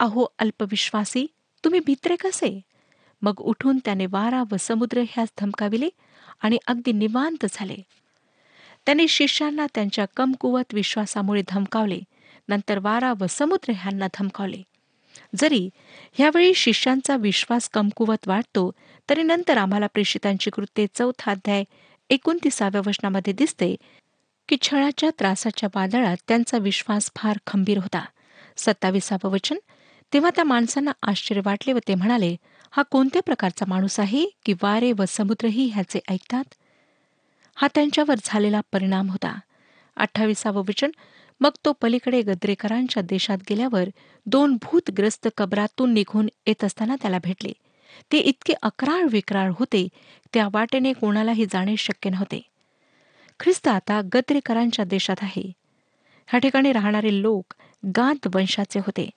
अहो 0.00 0.26
अल्पविश्वासी 0.38 1.26
तुम्ही 1.64 1.80
भित्रे 1.80 2.16
कसे? 2.16 2.60
मग 3.22 3.34
उठून 3.38 3.78
त्याने 3.84 4.06
वारा 4.06 4.42
व 4.52 4.56
समुद्र 4.60 5.02
ह्यास 5.08 5.28
धमकाविले 5.40 5.88
आणि 6.42 6.58
अगदी 6.66 6.92
निवांत 6.92 7.46
झाले. 7.50 7.76
त्यांनी 8.86 9.08
शिष्यांना 9.08 9.66
त्यांच्या 9.74 10.04
कमकुवत 10.16 10.74
विश्वासामुळे 10.74 11.42
धमकावले. 11.48 12.00
नंतर 12.48 12.78
वारा 12.78 13.12
व 13.20 13.26
समुद्र 13.30 13.72
ह्यांना 13.76 14.06
धमकावले. 14.06 14.62
जरी 15.36 15.68
ह्यावेळी 16.12 16.54
शिष्यांचा 16.54 17.16
विश्वास 17.16 17.68
कमकुवत 17.68 18.28
वाटतो 18.28 18.70
तरी 19.10 19.22
नंतर 19.22 19.56
आम्हाला 19.56 19.86
प्रेषितांची 19.86 20.50
कृत्ये 20.50 20.86
चौथा 20.94 21.30
अध्याय 21.30 21.64
एकोणतीसाव्या 22.10 22.80
वचनामध्ये 22.86 23.32
दिसते 23.32 23.76
की 24.48 24.56
छळाच्या 24.62 25.10
त्रासाच्या 25.18 25.68
वादळात 25.74 26.16
त्यांचा 26.28 26.58
विश्वास 26.58 27.10
फार 27.16 27.38
खंबीर 27.46 27.78
होता. 27.78 28.04
सत्ताविसावं 28.56 29.30
वचन 29.30 29.56
तेव्हा 30.12 30.30
त्या 30.30 30.44
माणसांना 30.44 30.92
आश्चर्य 31.02 31.40
वाटले 31.44 31.72
व 31.72 31.78
ते 31.88 31.94
म्हणाले 31.94 32.36
हा 32.76 32.82
कोणत्या 32.82 33.22
प्रकारचा 33.22 33.64
माणूस 33.68 34.00
आहे 34.00 34.26
की 34.46 34.52
वारे 34.52 34.92
व 34.92 35.04
समुद्रही 35.08 35.66
ह्याचे 35.66 36.00
ऐकतात? 36.08 36.44
हा 37.54 37.68
त्यांच्यावर 37.74 38.14
झालेला 38.24 38.60
परिणाम 38.72 39.10
होता. 39.10 39.38
अठ्ठावीसावं 39.96 40.62
वचन. 40.68 40.90
मग 41.40 41.50
तो 41.64 41.72
पलीकडे 41.72 42.22
गद्रेकरांच्या 42.22 43.02
देशात 43.02 43.38
गेल्यावर 43.50 43.88
दोन 44.26 44.56
भूतग्रस्त 44.62 45.28
कबरातून 45.36 45.92
निघून 45.92 46.28
येत 46.46 46.64
असताना 46.64 46.96
त्याला 46.96 47.18
भेटले. 47.18 47.52
ते 48.12 48.18
इतके 48.18 48.52
अकराळ 48.62 49.06
विक्राळ 49.10 49.52
होते 49.58 49.88
त्या 50.32 50.48
वाटेने 50.52 50.92
कोणालाही 50.92 51.46
जाणे 51.46 51.76
शक्य 51.76 52.10
नव्हते. 52.10 52.40
ख्रिस्त 53.40 53.68
आता 53.68 54.00
गद्रेकरांच्या 54.14 54.84
देशात 54.84 55.16
आहे. 55.22 55.52
ह्या 56.28 56.40
ठिकाणी 56.40 56.72
राहणारे 56.72 57.22
लोक 57.22 57.54
गाद 57.96 58.28
वंशाचे 58.34 58.78
होते. 58.78 59.10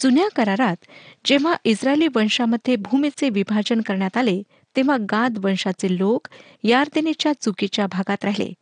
जुन्या 0.00 0.28
करारात 0.36 0.76
जेव्हा 1.24 1.54
इस्रायली 1.64 2.06
वंशामध्ये 2.14 2.76
भूमीचे 2.76 3.28
विभाजन 3.30 3.80
करण्यात 3.80 4.16
आले 4.16 4.42
तेव्हा 4.76 4.96
गाद 5.00 5.38
वंशाचे 5.44 5.98
लोक 5.98 6.28
यार्देनेच्या 6.62 7.32
चुकीच्या 7.40 7.86
भागात 7.86 8.24
राहिले. 8.24 8.52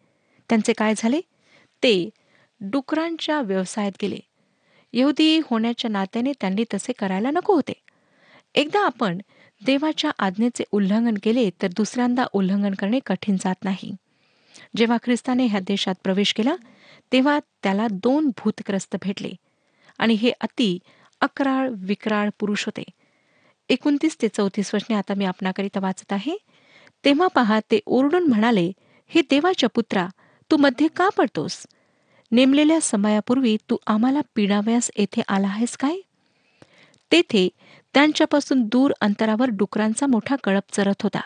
त्यांचे 0.48 0.72
काय 0.72 0.94
झाले? 0.96 1.20
ते 1.82 2.10
डुकरांच्या 2.60 3.40
व्यवसायात 3.40 3.92
गेले. 4.02 4.18
यहुदी 4.92 5.38
होण्याच्या 5.38 5.90
नात्याने 5.90 6.32
त्यांनी 6.40 6.64
तसे 6.74 6.92
करायला 6.92 7.30
नको 7.30 7.54
होते. 7.54 7.72
एकदा 8.54 8.80
आपण 8.86 9.18
देवाच्या 9.66 10.10
आज्ञेचे 10.18 10.64
उल्लंघन 10.72 11.14
केले 11.22 11.50
तर 11.62 11.66
दुसऱ्यांदा 11.66 12.24
उल्लंघन 12.32 12.74
करणे 12.74 12.98
कठीण 13.06 13.36
जात 13.36 13.64
नाही. 13.64 13.94
जेव्हा 14.76 14.96
ख्रिस्ताने 15.02 15.46
ह्या 15.46 15.60
देशात 15.60 15.94
प्रवेश 16.04 16.34
केला 16.34 16.56
तेव्हा 17.12 17.38
त्याला 17.62 17.86
दोन 17.90 18.28
भूतग्रस्त 18.28 18.96
भेटले. 19.02 19.30
आणि 19.98 20.14
हे 20.14 20.30
अति 20.40 20.78
अकराळ 21.22 21.68
विकराळ 21.78 22.30
पुरुष 22.38 22.64
होते. 22.66 22.82
एकोणतीस 23.68 24.16
ते 24.22 24.28
चौतीस 24.28 24.74
वचने 24.74 24.96
आता 24.96 25.14
मी 25.14 25.24
आपणाकरिता 25.24 25.80
वाचत 25.80 26.12
आहे. 26.12 26.36
तेव्हा 27.04 27.28
पहा 27.28 27.60
ते 27.70 27.80
ओरडून 27.86 28.26
म्हणाले 28.28 28.70
हे 29.10 29.20
देवाच्या 29.20 29.68
पुत्रा 29.68 30.06
तू 30.50 30.56
मध्ये 30.56 30.88
का 30.88 31.08
पडतोस? 31.08 31.66
नेमलेल्या 32.32 32.78
समयापूर्वी 32.80 33.56
तू 33.70 33.76
आम्हाला 33.86 34.20
पिडाव्यास 34.34 34.90
येथे 34.96 35.22
आला 35.28 35.48
आहेस 35.48 35.76
काय? 35.76 35.96
तेथे 37.12 37.48
त्यांच्यापासून 37.94 38.62
दूर 38.62 38.92
अंतरावर 39.00 39.48
डुकरांचा 39.48 40.06
मोठा 40.06 40.36
कळप 40.44 40.72
चरत 40.72 41.02
होता. 41.02 41.20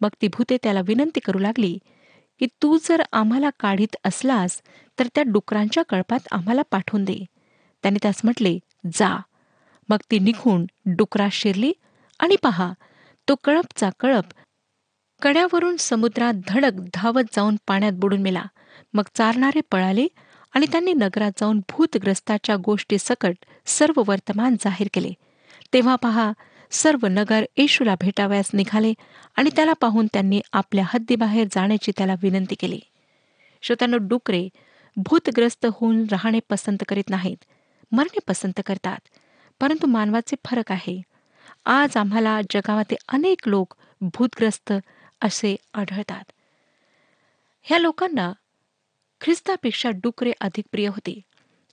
मग 0.00 0.08
ती 0.22 0.28
भूते 0.28 0.56
त्याला 0.62 0.80
विनंती 0.86 1.20
करू 1.20 1.38
लागली 1.38 1.78
की 2.40 2.46
तू 2.62 2.76
जर 2.84 3.02
आम्हाला 3.12 3.50
काढीत 3.60 3.96
असलास 4.04 4.60
तर 4.98 5.06
त्या 5.14 5.24
डुकरांच्या 5.26 5.82
कळपात 5.82 6.28
आम्हाला 6.32 6.62
पाठवून 6.70 7.04
दे. 7.04 7.24
त्याने 7.82 7.98
त्यास 8.02 8.20
म्हटले 8.24 8.58
जा. 8.92 9.20
मग 9.88 9.96
ती 10.10 10.18
निघून 10.18 10.66
डुकरात 10.86 11.30
शिरली 11.30 11.72
आणि 12.18 12.36
पहा 12.42 12.72
तो 13.28 13.34
कळपचा 13.44 13.90
कळप 14.00 14.24
कड्यावरून 15.22 15.76
समुद्रात 15.76 16.34
धडक 16.48 16.72
धावत 16.94 17.22
जाऊन 17.36 17.56
पाण्यात 17.66 17.92
बुडून 17.92 18.22
मेला. 18.22 18.44
मग 18.94 19.02
चारणारे 19.14 19.60
पळाले 19.60 20.06
आणि 20.54 20.66
त्यांनी 20.66 20.92
नगरात 20.92 21.32
जाऊन 21.40 21.58
भूतग्रस्ताच्या 21.58 22.56
गोष्टी 22.56 22.96
सकट 23.00 23.36
सर्व 23.66 24.02
वर्तमान 24.06 24.54
जाहीर 24.60 24.88
केले. 24.92 25.12
तेव्हा 25.72 25.96
पहा 25.96 26.32
सर्व 26.70 27.06
नगर 27.06 27.44
येशूला 27.56 27.94
भेटावयास 28.00 28.50
निघाले 28.54 28.92
आणि 29.36 29.50
त्याला 29.56 29.72
पाहून 29.72 30.06
त्यांनी 30.12 30.40
आपल्या 30.52 30.84
हद्दीबाहेर 30.88 31.46
जाण्याची 31.52 31.92
त्याला 31.96 32.14
विनंती 32.22 32.54
केली. 32.54 32.80
श्रोत्यानं 33.62 33.96
डुकरे 34.00 34.48
भूतग्रस्त 34.96 35.66
होऊन 35.72 36.04
राहणे 36.10 36.38
पसंत 36.50 36.78
करीत 36.88 37.10
नाहीत. 37.10 37.44
मरणे 37.92 38.18
पसंत 38.28 38.60
करतात. 38.66 38.98
परंतु 39.60 39.86
मानवाचे 39.86 40.36
फरक 40.44 40.72
आहे. 40.72 41.02
आज 41.64 41.96
आम्हाला 41.96 42.40
जगामध्ये 42.50 42.96
अनेक 43.08 43.48
लोक 43.48 43.74
भूतग्रस्त 44.00 44.72
असे 45.20 45.56
आढळतात. 45.74 46.32
ह्या 47.62 47.78
लोकांना 47.78 48.32
ख्रिस्तापेक्षा 49.20 49.90
डुकरे 49.90 50.32
अधिक 50.40 50.64
प्रिय 50.72 50.88
होते. 50.88 51.20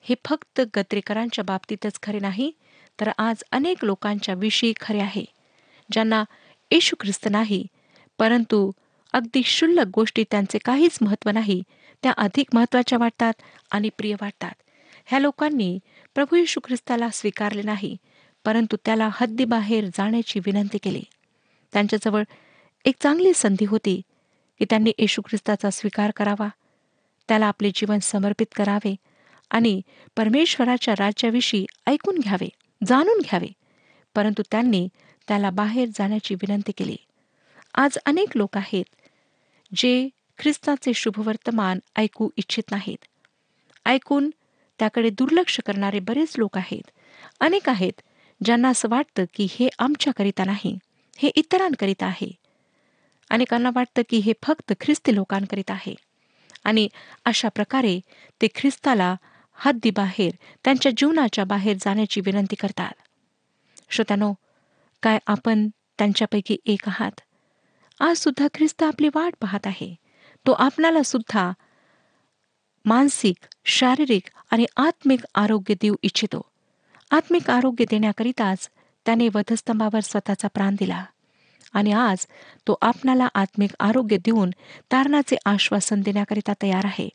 हे 0.02 0.15
फक्त 0.26 0.62
गत्रेकरांच्या 0.76 1.43
बाबतीतच 1.43 2.00
खरे 2.04 2.19
नाही 2.19 2.52
तर 3.00 3.10
आज 3.17 3.43
अनेक 3.52 3.86
लोकांच्या 3.86 4.36
विषयी 4.36 4.74
खरे 4.80 5.00
आहे 5.00 5.26
ज्यांना 5.91 6.24
येशू 6.71 6.95
ख्रिस्त 7.00 7.28
नाही 7.32 7.67
परंतु 8.17 8.71
अगदी 9.13 9.41
क्षुल्लक 9.41 9.86
गोष्टी 9.93 10.24
त्यांचे 10.32 10.58
काहीच 10.58 10.97
महत्त्व 11.02 11.30
नाही 11.30 11.63
त्या 12.04 12.12
अधिक 12.12 12.47
महत्त्वाच्या 12.54 12.97
वाटतात 12.97 13.34
आणि 13.71 13.89
प्रिय 13.89 14.15
वाटतात. 14.21 14.52
ह्या 15.06 15.19
लोकांनी 15.19 15.80
प्रभू 16.15 16.36
येशू 16.36 16.60
ख्रिस्ताला 16.63 17.10
स्वीकारले 17.10 17.62
नाही 17.62 17.97
परंतु 18.45 18.78
त्याला 18.86 19.10
हद्दीबाहेर 19.13 19.86
जाण्याची 19.86 20.39
विनंती 20.39 20.78
केली. 20.78 21.04
त्यांच्याजवळ 21.74 22.24
एक 22.86 22.95
चांगली 23.00 23.34
संधी 23.36 23.65
होती 23.65 24.02
की 24.60 24.65
त्यांनी 24.69 24.91
येशू 24.97 25.21
ख्रिस्ताचा 25.21 25.69
स्वीकार 25.69 26.12
करावा. 26.12 26.47
त्याला 27.28 27.45
आपले 27.45 27.71
जीवन 27.76 28.00
समर्पित 28.00 28.45
करावे 28.56 28.95
आणि 29.50 29.82
परमेश्वराच्या 30.17 30.93
राज्याविषयी 31.00 31.65
ऐकून 31.88 32.17
घ्यावे 32.17 32.50
जाणून 32.88 33.19
घ्यावे 33.19 33.47
परंतु 34.15 34.43
त्यांनी 34.52 34.88
त्याला 35.28 35.50
बाहेर 35.50 35.88
जाण्याची 35.88 36.36
विनंती 36.36 36.71
केली. 36.71 36.95
आज 37.76 37.97
अनेक 38.06 38.38
लोक 38.38 38.58
आहेत 38.58 38.86
जे 39.76 40.10
ख्रिस्ताचे 40.38 40.93
शुभवर्तमान 40.93 41.80
ऐकू 41.95 42.30
इच्छित 42.38 42.63
नाहीत. 42.71 43.06
ऐकून 43.86 44.30
त्याकडे 44.82 45.10
दुर्लक्ष 45.10 45.60
करणारे 45.65 46.00
बरेच 46.00 46.34
लोक 46.38 46.58
आहेत. 46.58 46.91
अनेक 47.39 47.70
आहेत 47.70 48.02
ज्यांना 48.44 48.70
असं 48.70 48.89
वाटतं 48.89 49.24
की 49.34 49.48
हे 49.52 49.70
आमच्याकरिता 49.80 50.44
नाही 50.46 50.78
हे 51.17 51.30
इतरांकरिता 51.30 52.06
आहे. 52.06 52.32
अनेकांना 53.30 53.70
वाटतं 53.74 54.02
की 54.10 54.17
हे 54.17 54.34
फक्त 54.44 54.74
ख्रिस्ती 54.82 55.15
लोकांकरिता 55.15 55.74
आहे. 55.74 55.96
आणि 56.63 56.88
अशा 57.26 57.50
प्रकारे 57.50 58.00
ते 58.41 58.48
ख्रिस्ताला 58.56 59.15
हद्दीबाहेर 59.54 60.32
त्यांच्या 60.63 60.91
जीवनाच्या 60.98 61.44
बाहेर 61.44 61.78
जाण्याची 61.82 62.22
विनंती 62.22 62.56
करतात. 62.56 62.94
श्रोत्यानो 63.89 64.34
काय 65.04 65.20
आपण 65.28 65.67
त्यांच्यापैकी 65.98 66.58
एक 66.65 66.88
आहात? 66.88 67.22
आज 68.00 68.17
सुद्धा 68.17 68.48
ख्रिस्त 68.54 68.84
आपली 68.84 69.10
वाट 69.15 69.34
पाहत 69.41 69.67
आहे. 69.67 69.96
तो 70.48 70.52
आपणाला 70.52 71.04
सुद्धा 71.04 71.52
मानसिक 72.86 73.36
शारीरिक 73.65 74.24
आणि 74.52 74.65
आत्मिक 74.78 75.20
आरोग्य 75.36 75.74
देऊ 75.74 75.96
इच्छितो. 76.02 76.41
आत्मिक 77.12 77.50
आरोग्य 77.50 77.86
देण्याकरिताच 77.89 78.70
त्याने 79.06 79.28
वधस्तंभावर 79.28 80.00
स्वतःचा 80.00 80.48
प्राण 80.48 80.76
दिला. 80.80 81.06
आणि 81.74 81.91
आज 81.91 82.17
तो 82.67 82.78
आपणाला 82.82 83.28
आत्मिक 83.36 83.70
आरोग्य 83.80 84.17
देऊन 84.17 84.50
तारणाचे 84.91 85.36
आश्वासन 85.46 86.02
देण्याकरिता 86.02 86.54
तयार 86.62 86.86
आहे. 86.86 87.10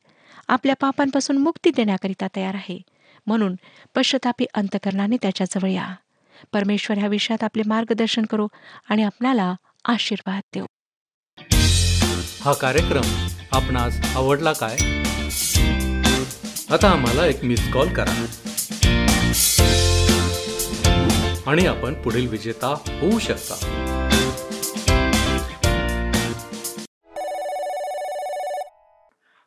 आपल्या 0.49 0.75
पापांपासून 0.81 1.39
मुक्ती 1.39 1.71
देण्याकरिता 1.71 2.27
तयार 2.37 2.55
आहे. 2.55 2.83
म्हणून 3.27 3.55
पश्चतापी 3.95 4.45
अंतकरणाने 4.55 5.17
त्याच्याजवळ 5.23 5.71
या. 5.71 5.95
परमेश्वर 6.53 6.99
ह्या 6.99 7.09
विषयात 7.09 7.45
आपले 7.45 7.63
मार्गदर्शन 7.67 8.25
करू 8.25 8.49
आणि 8.91 9.03
आपणाला 9.03 9.55
आशीर्वाद 9.85 10.43
देऊ. 10.55 10.67
हा 12.41 12.53
कार्यक्रम 12.53 13.27
आपणास 13.53 14.17
आवडला 14.17 14.53
काय? 14.53 14.96
आता 16.71 16.91
आम्हाला 16.91 17.27
एक 17.27 17.45
मिस 17.45 17.73
कॉल 17.73 17.89
करा. 17.89 18.27
आणि 21.47 21.67
आपण 21.67 22.03
पुढील 22.03 22.29
विजेता 22.29 22.69
होऊ 22.69 23.19
शकता. 23.19 23.55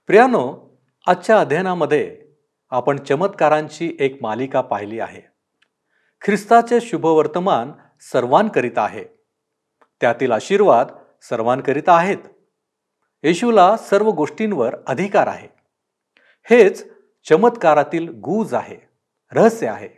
प्रियानो 0.08 0.70
आजच्या 1.08 1.40
अध्ययनामध्ये 1.40 2.22
आपण 2.70 3.00
चमत्कारांची 3.04 3.98
एक 4.00 4.18
मालिका 4.22 4.62
पाहिली 4.62 5.00
आहे. 5.00 5.22
ख्रिस्ताचे 6.22 6.82
शुभवर्तमान 6.82 7.72
सर्वांकरिता 8.02 8.84
आहे. 8.84 9.04
त्यातील 10.02 10.32
आशीर्वाद 10.32 10.88
सर्वांकरिता 11.22 11.98
आहेत. 11.98 12.18
येशूला 13.24 13.78
सर्व 13.78 14.10
गोष्टींवर 14.10 14.76
अधिकार 14.88 15.28
आहे. 15.28 15.48
हेच 16.50 16.99
चमत्कारातील 17.30 18.10
गूज 18.10 18.54
आहे 18.54 18.78
रहस्य 19.32 19.68
आहे. 19.68 19.90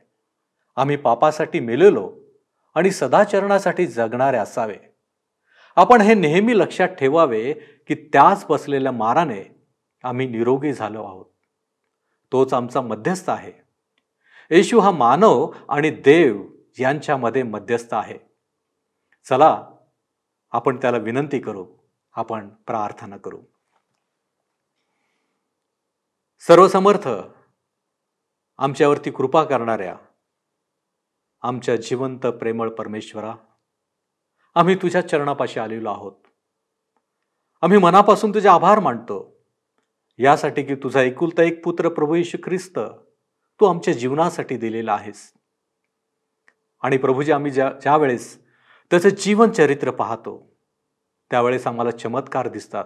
आम्ही 0.76 0.96
पापासाठी 0.96 1.60
मेलेलो 1.60 2.18
आणि 2.76 2.92
सदाचरणासाठी 2.92 3.88
जगणारे 3.88 4.38
असावे. 4.38 4.78
आपण 5.76 6.02
हे 6.02 6.14
नेहमी 6.14 6.60
लक्षात 6.60 6.88
ठेवावे 6.88 7.54
की 7.88 7.96
त्याच 7.96 8.46
बसलेल्या 8.50 8.92
माराने 8.92 9.66
आम्ही 10.04 10.28
निरोगी 10.28 10.74
झालो 10.74 11.04
आहोत. 11.04 11.26
तोच 12.32 12.54
आमचा 12.54 12.82
मध्यस्थ 12.82 13.30
आहे. 13.30 13.52
येशू 14.56 14.80
हा 14.80 14.92
मानव 14.92 15.52
आणि 15.70 15.90
देव 15.90 16.44
यांच्यामध्ये 16.80 17.44
मध्यस्थ 17.44 17.94
आहे. 17.94 18.18
चला 19.30 19.68
आपण 20.52 20.78
त्याला 20.78 20.98
विनंती 20.98 21.40
करू. 21.40 21.66
आपण 22.14 22.50
प्रार्थना 22.50 23.18
करू. 23.18 23.42
सर्वसमर्थ 26.48 27.10
आमच्यावरती 28.58 29.12
कृपा 29.12 29.44
करणाऱ्या 29.44 29.98
आमच्या 31.42 31.76
जिवंत 31.76 32.20
प्रेमळ 32.20 32.70
परमेश्वरा 32.70 33.36
आम्ही 34.56 34.76
तुझ्या 34.76 35.08
चरणापाशी 35.08 35.60
आलेलो 35.60 35.90
आहोत. 35.90 36.12
आम्ही 37.62 37.78
मनापासून 37.78 38.34
तुझे 38.34 38.50
आभार 38.50 38.80
मानतो. 38.80 39.46
यासाठी 40.18 40.64
की 40.64 40.76
तुझा 40.76 41.02
एकुलता 41.02 41.44
एक 41.44 41.64
पुत्र 41.64 41.90
प्रभू 41.90 42.16
येशू 42.16 42.38
ख्रिस्त 42.44 42.80
तू 43.60 43.66
आमच्या 43.66 43.94
जीवनासाठी 43.94 44.58
दिलेला 44.58 44.94
आहेस. 44.94 45.34
आणि 46.82 46.98
प्रभूजी 46.98 47.32
आम्ही 47.32 47.52
ज्या 47.52 47.72
ज्यावेळेस 47.82 48.44
त्याचं 48.90 49.10
जीवन 49.10 49.52
चरित्र 49.52 49.92
पाहतो 49.92 50.58
त्यावेळेस 51.32 51.68
आम्हाला 51.68 51.92
चमत्कार 51.92 52.48
दिसतात. 52.48 52.86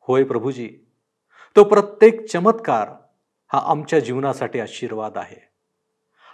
होय 0.00 0.24
प्रभूजी 0.24 0.89
तो 1.56 1.64
प्रत्येक 1.64 2.26
चमत्कार 2.28 2.88
हा 3.52 3.62
आमच्या 3.64 4.00
जीवनासाठी 4.00 4.60
आशीर्वाद 4.60 5.18
आहे. 5.18 5.48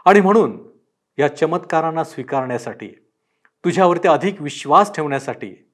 आणि 0.05 0.21
म्हणून 0.21 0.69
या 1.19 1.37
चमत्कारांना 1.37 2.05
स्वीकारण्यासाठी 2.05 2.89
तुझ्यावरती 3.65 4.09
अधिक 4.09 4.43
विश्वास 4.43 4.95
ठेवण्यासाठी 4.95 5.71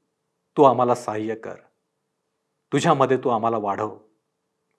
तू 0.56 0.62
आम्हाला 0.62 0.94
सहाय्य 0.94 1.34
कर. 1.34 1.54
तुझ्यामध्ये 2.72 3.16
तू 3.16 3.28
आम्हाला 3.28 3.58
वाढव. 3.58 3.98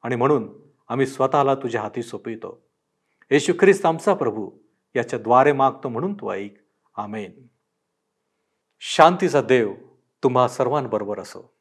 आणि 0.04 0.15
म्हणून 0.15 0.54
आम्ही 0.88 1.06
स्वतःला 1.06 1.56
तुझ्या 1.56 1.82
हाती 1.82 2.04
सोपवितो. 2.04 2.65
येशू 3.32 3.54
ख्रिस्त 3.60 3.86
आमचा 3.86 4.13
प्रभू 4.13 4.52
याच्या 4.95 5.19
द्वारे 5.19 5.52
मागतो 5.52 5.89
म्हणून 5.89 6.13
तू 6.13 6.32
ऐक. 6.32 6.56
आमेन. 6.97 7.47
शांतीचा 8.80 9.41
देव 9.41 9.73
तुम्हा 10.23 10.47
सर्वांबरोबर 10.47 11.19
असो. 11.19 11.53